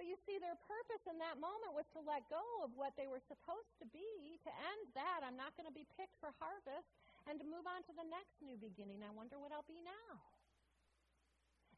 But 0.00 0.08
you 0.08 0.16
see, 0.24 0.40
their 0.40 0.56
purpose 0.64 1.04
in 1.12 1.20
that 1.20 1.36
moment 1.36 1.76
was 1.76 1.84
to 1.92 2.00
let 2.00 2.24
go 2.32 2.40
of 2.64 2.72
what 2.72 2.96
they 2.96 3.04
were 3.04 3.20
supposed 3.20 3.76
to 3.84 3.86
be, 3.92 4.40
to 4.48 4.52
end 4.72 4.82
that. 4.96 5.20
I'm 5.20 5.36
not 5.36 5.52
going 5.60 5.68
to 5.68 5.74
be 5.74 5.84
picked 5.98 6.16
for 6.24 6.32
harvest, 6.40 6.88
and 7.28 7.36
to 7.36 7.44
move 7.44 7.68
on 7.68 7.84
to 7.84 7.92
the 7.92 8.06
next 8.08 8.40
new 8.40 8.56
beginning. 8.56 9.04
I 9.04 9.12
wonder 9.12 9.36
what 9.36 9.52
I'll 9.52 9.68
be 9.68 9.84
now. 9.84 10.24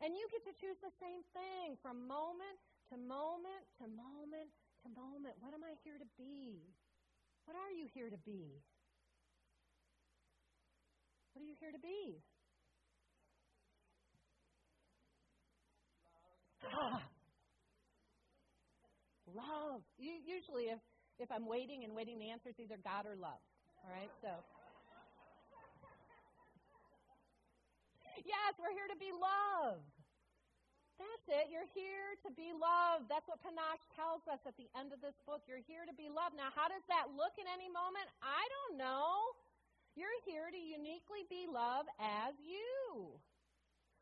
And 0.05 0.15
you 0.15 0.23
get 0.31 0.47
to 0.47 0.55
choose 0.55 0.79
the 0.85 0.95
same 1.03 1.27
thing 1.35 1.81
from 1.83 2.07
moment 2.07 2.61
to 2.93 3.01
moment 3.01 3.65
to 3.83 3.91
moment 3.91 4.53
to 4.83 4.89
moment. 4.89 5.35
What 5.41 5.53
am 5.55 5.61
I 5.65 5.77
here 5.85 5.99
to 5.99 6.09
be? 6.17 6.61
What 7.45 7.57
are 7.57 7.73
you 7.73 7.87
here 7.93 8.09
to 8.09 8.21
be? 8.25 8.63
What 11.33 11.43
are 11.43 11.49
you 11.49 11.57
here 11.61 11.73
to 11.73 11.79
be? 11.79 12.21
Ah. 16.65 17.03
Love. 19.27 19.43
Love. 19.49 19.83
Usually, 19.99 20.65
if, 20.73 20.81
if 21.19 21.31
I'm 21.31 21.47
waiting 21.47 21.85
and 21.85 21.95
waiting, 21.95 22.19
the 22.19 22.31
answer 22.31 22.51
is 22.51 22.59
either 22.59 22.77
God 22.83 23.07
or 23.07 23.17
love. 23.17 23.41
All 23.85 23.93
right? 23.93 24.11
So. 24.23 24.29
Yes, 28.25 28.53
we're 28.59 28.75
here 28.75 28.89
to 28.91 28.99
be 28.99 29.11
loved. 29.13 30.00
That's 31.01 31.27
it. 31.33 31.49
You're 31.49 31.69
here 31.73 32.13
to 32.29 32.31
be 32.37 32.53
loved. 32.53 33.09
That's 33.09 33.25
what 33.25 33.41
Panache 33.41 33.81
tells 33.97 34.21
us 34.29 34.45
at 34.45 34.53
the 34.61 34.69
end 34.77 34.93
of 34.93 35.01
this 35.01 35.17
book. 35.25 35.41
You're 35.49 35.65
here 35.65 35.89
to 35.89 35.97
be 35.97 36.13
loved. 36.13 36.37
Now, 36.37 36.53
how 36.53 36.69
does 36.69 36.85
that 36.93 37.17
look 37.17 37.41
in 37.41 37.49
any 37.49 37.73
moment? 37.73 38.05
I 38.21 38.45
don't 38.45 38.77
know. 38.77 39.33
You're 39.97 40.21
here 40.29 40.53
to 40.53 40.61
uniquely 40.61 41.25
be 41.33 41.49
loved 41.49 41.89
as 41.97 42.37
you. 42.45 43.17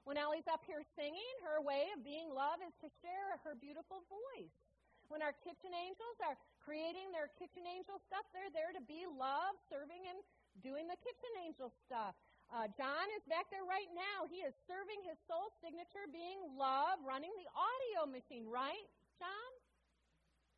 When 0.03 0.19
Ellie's 0.19 0.51
up 0.51 0.67
here 0.67 0.83
singing, 0.99 1.35
her 1.47 1.63
way 1.63 1.87
of 1.95 2.03
being 2.03 2.35
loved 2.35 2.67
is 2.67 2.75
to 2.83 2.91
share 2.99 3.39
her 3.47 3.55
beautiful 3.55 4.03
voice. 4.11 4.59
When 5.07 5.23
our 5.23 5.37
kitchen 5.47 5.71
angels 5.71 6.19
are 6.27 6.35
creating 6.67 7.15
their 7.15 7.31
kitchen 7.39 7.63
angel 7.65 8.03
stuff, 8.11 8.27
they're 8.35 8.51
there 8.51 8.75
to 8.75 8.83
be 8.85 9.07
loved, 9.07 9.63
serving 9.71 10.03
and 10.11 10.19
doing 10.61 10.91
the 10.91 10.99
kitchen 11.01 11.33
angel 11.47 11.71
stuff. 11.87 12.19
Uh, 12.49 12.65
John 12.81 13.07
is 13.13 13.25
back 13.29 13.53
there 13.53 13.65
right 13.69 13.93
now. 13.93 14.25
He 14.25 14.41
is 14.41 14.57
serving 14.65 15.05
his 15.05 15.21
soul 15.29 15.53
signature, 15.61 16.09
being 16.09 16.41
love, 16.57 16.97
running 17.05 17.33
the 17.37 17.49
audio 17.53 18.09
machine, 18.09 18.49
right, 18.49 18.89
John? 19.21 19.51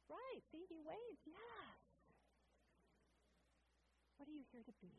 Right. 0.07 0.43
See, 0.55 0.63
he 0.71 0.79
waves. 0.87 1.23
Yes. 1.27 1.75
What 4.23 4.31
are 4.31 4.37
you 4.37 4.47
here 4.55 4.63
to 4.63 4.75
be? 4.79 4.95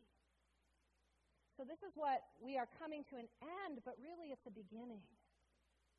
So, 1.55 1.63
this 1.63 1.79
is 1.79 1.95
what 1.95 2.27
we 2.43 2.59
are 2.59 2.67
coming 2.75 3.07
to 3.11 3.15
an 3.19 3.27
end, 3.63 3.79
but 3.87 3.95
really 3.99 4.35
it's 4.35 4.43
a 4.43 4.51
beginning. 4.51 5.03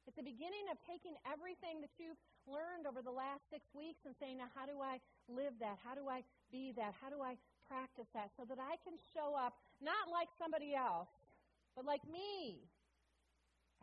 It's 0.04 0.18
the 0.18 0.26
beginning 0.26 0.66
of 0.68 0.76
taking 0.84 1.14
everything 1.22 1.80
that 1.80 1.94
you've 1.96 2.18
learned 2.44 2.90
over 2.90 3.00
the 3.00 3.14
last 3.14 3.46
six 3.48 3.62
weeks 3.70 4.02
and 4.02 4.12
saying, 4.18 4.42
now, 4.42 4.50
how 4.50 4.66
do 4.66 4.82
I 4.82 4.98
live 5.30 5.54
that? 5.62 5.78
How 5.86 5.94
do 5.94 6.10
I 6.10 6.26
be 6.50 6.74
that? 6.74 6.92
How 6.98 7.06
do 7.08 7.22
I 7.22 7.38
practice 7.68 8.08
that 8.14 8.30
so 8.38 8.44
that 8.48 8.58
I 8.58 8.76
can 8.84 8.96
show 9.14 9.34
up 9.36 9.58
not 9.82 10.10
like 10.12 10.28
somebody 10.38 10.74
else, 10.74 11.10
but 11.76 11.84
like 11.84 12.04
me 12.10 12.62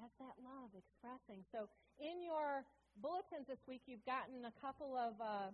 as 0.03 0.11
that 0.19 0.35
love 0.41 0.71
expressing. 0.75 1.43
So 1.51 1.67
in 1.99 2.23
your 2.23 2.65
bulletins 3.01 3.47
this 3.47 3.61
week, 3.67 3.83
you've 3.87 4.05
gotten 4.05 4.45
a 4.47 4.55
couple 4.61 4.95
of, 4.97 5.15
uh, 5.21 5.51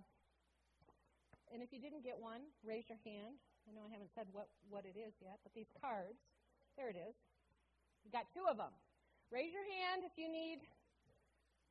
and 1.53 1.61
if 1.61 1.73
you 1.73 1.79
didn't 1.81 2.03
get 2.05 2.17
one, 2.19 2.41
raise 2.65 2.85
your 2.89 3.01
hand. 3.05 3.37
I 3.69 3.73
know 3.73 3.85
I 3.87 3.91
haven't 3.93 4.13
said 4.13 4.27
what, 4.33 4.49
what 4.69 4.85
it 4.85 4.97
is 4.97 5.13
yet, 5.21 5.41
but 5.43 5.53
these 5.55 5.69
cards, 5.81 6.19
there 6.77 6.89
it 6.89 6.97
is. 6.97 7.15
You 8.05 8.11
got 8.13 8.29
two 8.33 8.45
of 8.49 8.57
them. 8.57 8.73
Raise 9.33 9.53
your 9.53 9.65
hand 9.65 10.05
if 10.05 10.13
you 10.17 10.29
need 10.31 10.61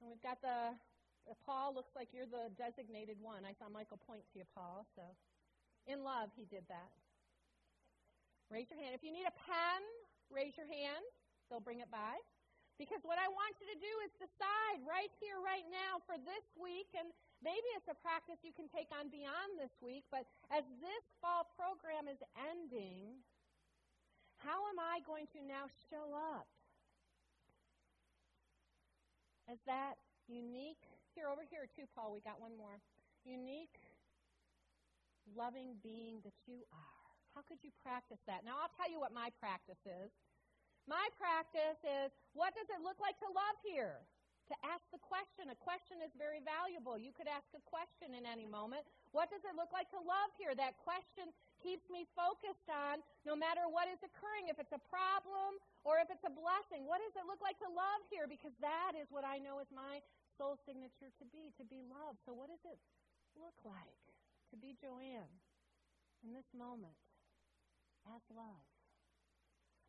And 0.01 0.11
we've 0.11 0.23
got 0.23 0.43
the, 0.43 0.77
uh, 1.31 1.35
Paul 1.47 1.75
looks 1.75 1.93
like 1.97 2.11
you're 2.13 2.29
the 2.29 2.53
designated 2.59 3.17
one. 3.23 3.45
I 3.47 3.55
saw 3.59 3.71
Michael 3.73 4.01
point 4.07 4.23
to 4.33 4.39
you, 4.39 4.47
Paul. 4.55 4.87
So, 4.97 5.03
in 5.87 6.03
love, 6.03 6.33
he 6.35 6.49
did 6.49 6.65
that. 6.69 6.93
Raise 8.53 8.69
your 8.69 8.81
hand. 8.81 8.93
If 8.93 9.03
you 9.03 9.13
need 9.13 9.27
a 9.27 9.35
pen, 9.35 9.81
raise 10.31 10.57
your 10.57 10.69
hand. 10.69 11.05
They'll 11.49 11.65
bring 11.65 11.81
it 11.81 11.91
by. 11.93 12.17
Because 12.75 13.07
what 13.07 13.23
I 13.23 13.31
want 13.31 13.55
you 13.63 13.71
to 13.71 13.79
do 13.79 13.93
is 14.03 14.11
decide 14.19 14.83
right 14.83 15.13
here, 15.23 15.39
right 15.39 15.63
now, 15.71 16.03
for 16.11 16.19
this 16.19 16.43
week, 16.59 16.91
and 16.99 17.07
maybe 17.39 17.71
it's 17.79 17.87
a 17.87 17.95
practice 18.03 18.43
you 18.43 18.51
can 18.51 18.67
take 18.67 18.91
on 18.91 19.15
beyond 19.15 19.55
this 19.55 19.71
week, 19.79 20.03
but 20.11 20.27
as 20.51 20.67
this 20.83 21.05
fall 21.23 21.47
program 21.55 22.11
is 22.11 22.19
ending, 22.35 23.23
how 24.43 24.67
am 24.75 24.83
I 24.83 25.07
going 25.07 25.31
to 25.39 25.41
now 25.47 25.71
show 25.87 26.19
up 26.19 26.51
as 29.47 29.63
that 29.71 30.03
unique, 30.27 30.83
here, 31.15 31.31
over 31.31 31.47
here 31.47 31.71
too, 31.71 31.87
Paul, 31.95 32.11
we 32.11 32.19
got 32.27 32.43
one 32.43 32.59
more, 32.59 32.83
unique, 33.23 33.84
loving 35.33 35.81
being 35.81 36.21
that 36.25 36.37
you 36.45 36.61
are? 36.69 37.05
How 37.35 37.43
could 37.43 37.59
you 37.67 37.75
practice 37.83 38.23
that? 38.31 38.47
Now, 38.47 38.63
I'll 38.63 38.75
tell 38.79 38.87
you 38.87 39.03
what 39.03 39.11
my 39.11 39.33
practice 39.43 39.81
is. 39.83 40.13
My 40.87 41.09
practice 41.17 41.81
is 41.83 42.13
what 42.37 42.53
does 42.55 42.69
it 42.71 42.85
look 42.85 43.01
like 43.01 43.17
to 43.25 43.29
love 43.33 43.59
here? 43.65 44.05
To 44.53 44.57
ask 44.61 44.85
the 44.93 45.01
question. 45.01 45.49
A 45.49 45.57
question 45.57 46.05
is 46.05 46.13
very 46.21 46.45
valuable. 46.45 47.01
You 47.01 47.17
could 47.17 47.27
ask 47.27 47.49
a 47.57 47.65
question 47.65 48.13
in 48.13 48.29
any 48.29 48.45
moment. 48.45 48.85
What 49.17 49.33
does 49.33 49.41
it 49.41 49.57
look 49.57 49.73
like 49.73 49.89
to 49.97 50.01
love 50.05 50.31
here? 50.37 50.53
That 50.53 50.77
question 50.85 51.33
keeps 51.65 51.89
me 51.89 52.05
focused 52.13 52.69
on 52.69 53.01
no 53.25 53.33
matter 53.33 53.65
what 53.73 53.89
is 53.89 53.97
occurring, 54.05 54.53
if 54.53 54.61
it's 54.61 54.77
a 54.77 54.85
problem 54.93 55.57
or 55.89 55.97
if 55.97 56.13
it's 56.13 56.29
a 56.29 56.35
blessing. 56.35 56.85
What 56.85 57.01
does 57.01 57.17
it 57.17 57.25
look 57.25 57.41
like 57.41 57.57
to 57.65 57.71
love 57.73 58.05
here? 58.13 58.29
Because 58.29 58.53
that 58.61 58.93
is 58.93 59.09
what 59.09 59.25
I 59.25 59.41
know 59.41 59.65
is 59.65 59.71
my 59.73 60.05
soul 60.37 60.61
signature 60.69 61.09
to 61.09 61.25
be, 61.33 61.49
to 61.57 61.65
be 61.65 61.81
loved. 61.89 62.21
So, 62.29 62.37
what 62.37 62.53
does 62.53 62.61
it 62.69 62.77
look 63.41 63.57
like 63.65 64.14
to 64.51 64.57
be 64.57 64.77
Joanne 64.77 65.39
in 66.21 66.33
this 66.33 66.49
moment 66.53 66.99
as 68.11 68.23
love? 68.33 68.67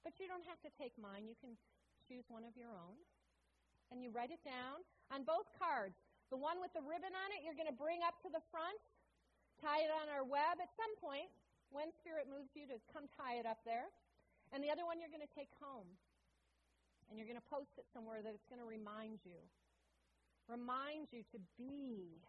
But 0.05 0.21
you 0.21 0.29
don't 0.29 0.45
have 0.45 0.61
to 0.61 0.71
take 0.77 0.93
mine. 1.01 1.25
You 1.25 1.33
can 1.41 1.57
choose 2.05 2.29
one 2.29 2.45
of 2.45 2.53
your 2.53 2.69
own. 2.77 2.95
And 3.89 4.05
you 4.05 4.13
write 4.13 4.29
it 4.29 4.41
down 4.45 4.85
on 5.09 5.25
both 5.25 5.49
cards. 5.57 5.97
The 6.29 6.37
one 6.37 6.61
with 6.61 6.73
the 6.73 6.81
ribbon 6.81 7.13
on 7.13 7.29
it, 7.33 7.41
you're 7.45 7.57
going 7.57 7.69
to 7.69 7.75
bring 7.75 8.01
up 8.05 8.17
to 8.25 8.29
the 8.29 8.41
front, 8.49 8.81
tie 9.61 9.85
it 9.85 9.93
on 9.93 10.09
our 10.09 10.25
web 10.25 10.57
at 10.57 10.73
some 10.73 10.93
point 10.97 11.29
when 11.69 11.93
Spirit 12.01 12.25
moves 12.29 12.53
you 12.57 12.65
to 12.69 12.77
come 12.89 13.09
tie 13.13 13.41
it 13.41 13.45
up 13.45 13.61
there. 13.65 13.89
And 14.53 14.61
the 14.61 14.69
other 14.69 14.85
one 14.85 15.01
you're 15.01 15.13
going 15.13 15.25
to 15.25 15.35
take 15.37 15.53
home. 15.57 15.89
And 17.09 17.17
you're 17.17 17.29
going 17.29 17.41
to 17.41 17.49
post 17.49 17.77
it 17.77 17.85
somewhere 17.93 18.25
that 18.25 18.33
it's 18.33 18.49
going 18.49 18.61
to 18.61 18.65
remind 18.65 19.21
you. 19.21 19.37
Remind 20.49 21.09
you 21.13 21.21
to 21.33 21.39
be 21.57 22.21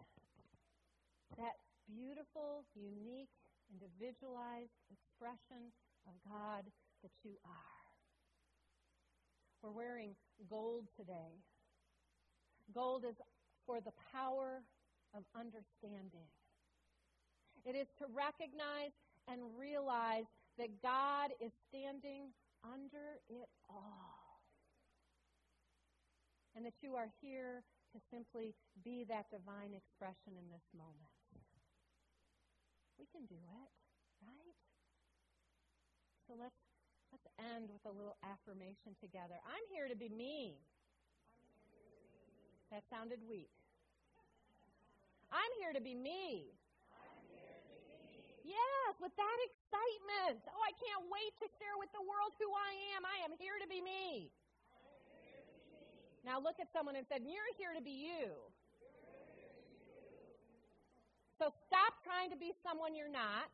beautiful, 1.89 2.67
unique, 2.75 3.33
individualized 3.71 4.75
expression 4.91 5.71
of 6.07 6.15
God 6.27 6.63
that 7.03 7.15
you 7.25 7.35
are. 7.47 7.87
We're 9.63 9.75
wearing 9.75 10.15
gold 10.51 10.87
today. 10.97 11.43
Gold 12.75 13.05
is 13.09 13.17
for 13.67 13.81
the 13.81 13.95
power 14.13 14.63
of 15.15 15.23
understanding. 15.35 16.31
It 17.65 17.75
is 17.75 17.89
to 17.99 18.07
recognize 18.15 18.95
and 19.27 19.41
realize 19.59 20.27
that 20.59 20.71
God 20.83 21.31
is 21.43 21.51
standing 21.69 22.31
under 22.63 23.19
it 23.29 23.49
all. 23.69 24.41
And 26.55 26.65
that 26.65 26.79
you 26.81 26.95
are 26.95 27.11
here 27.21 27.63
to 27.93 27.99
simply 28.11 28.55
be 28.85 29.05
that 29.09 29.27
divine 29.31 29.75
expression 29.75 30.39
in 30.39 30.47
this 30.49 30.65
moment. 30.73 31.16
We 32.99 33.07
can 33.13 33.25
do 33.29 33.37
it, 33.37 33.71
right? 34.25 34.57
So 36.27 36.35
let's 36.35 36.57
Let's 37.17 37.33
end 37.57 37.73
with 37.73 37.81
a 37.89 37.95
little 37.97 38.19
affirmation 38.21 38.93
together. 39.01 39.41
I'm 39.47 39.65
here 39.73 39.89
to 39.89 39.97
be 39.97 40.13
me. 40.13 40.61
That 42.69 42.85
sounded 42.93 43.25
weak. 43.25 43.49
I'm 45.33 45.53
here 45.57 45.73
to 45.73 45.81
be 45.81 45.97
me. 45.97 46.53
Yes, 48.45 48.93
with 49.01 49.17
that 49.17 49.39
excitement. 49.49 50.45
Oh, 50.53 50.61
I 50.61 50.77
can't 50.77 51.09
wait 51.09 51.35
to 51.41 51.49
share 51.59 51.75
with 51.81 51.91
the 51.97 52.05
world 52.05 52.37
who 52.37 52.53
I 52.53 52.73
am. 52.95 53.03
I 53.09 53.25
am 53.25 53.33
here 53.41 53.57
to 53.57 53.67
be 53.67 53.81
me. 53.81 54.31
Now 56.21 56.37
look 56.37 56.61
at 56.61 56.69
someone 56.69 57.01
and 57.01 57.09
said, 57.09 57.25
You're 57.25 57.49
here 57.57 57.73
to 57.73 57.83
be 57.83 58.13
you. 58.13 58.35
So 61.41 61.49
stop 61.65 61.97
trying 62.17 62.33
to 62.33 62.41
be 62.41 62.57
someone 62.65 62.97
you're 62.97 63.13
not. 63.13 63.53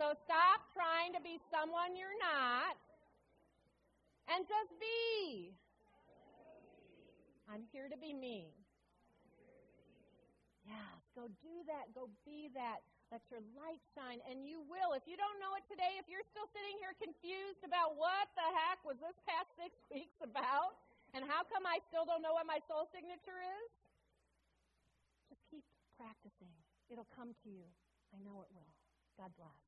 So 0.00 0.16
stop 0.24 0.64
trying 0.72 1.12
to 1.12 1.20
be 1.20 1.36
someone 1.52 1.92
you're 1.92 2.16
not 2.16 2.72
and 4.32 4.48
just 4.48 4.72
be. 4.80 5.52
I'm 7.52 7.68
here 7.68 7.92
to 7.92 8.00
be 8.00 8.16
me. 8.16 8.48
Yes, 10.64 11.04
go 11.12 11.28
do 11.44 11.52
that. 11.68 11.92
Go 11.92 12.08
be 12.24 12.48
that. 12.56 12.80
Let 13.12 13.20
your 13.28 13.44
light 13.52 13.84
shine. 13.92 14.24
And 14.24 14.48
you 14.48 14.64
will. 14.64 14.96
If 14.96 15.04
you 15.04 15.20
don't 15.20 15.36
know 15.36 15.52
it 15.52 15.68
today, 15.68 16.00
if 16.00 16.08
you're 16.08 16.24
still 16.32 16.48
sitting 16.56 16.80
here 16.80 16.96
confused 16.96 17.60
about 17.60 18.00
what 18.00 18.32
the 18.40 18.48
heck 18.56 18.80
was 18.88 18.96
this 19.04 19.16
past 19.28 19.52
six 19.60 19.76
weeks 19.92 20.16
about, 20.24 20.80
and 21.12 21.28
how 21.28 21.44
come 21.44 21.68
I 21.68 21.84
still 21.92 22.08
don't 22.08 22.24
know 22.24 22.32
what 22.32 22.48
my 22.48 22.60
soul 22.64 22.88
signature 22.88 23.40
is, 23.44 23.68
just 25.28 25.44
keep 25.52 25.64
practicing. 26.00 26.57
It'll 26.90 27.08
come 27.16 27.34
to 27.44 27.50
you. 27.50 27.64
I 28.14 28.18
know 28.24 28.42
it 28.42 28.48
will. 28.54 28.72
God 29.18 29.32
bless. 29.36 29.67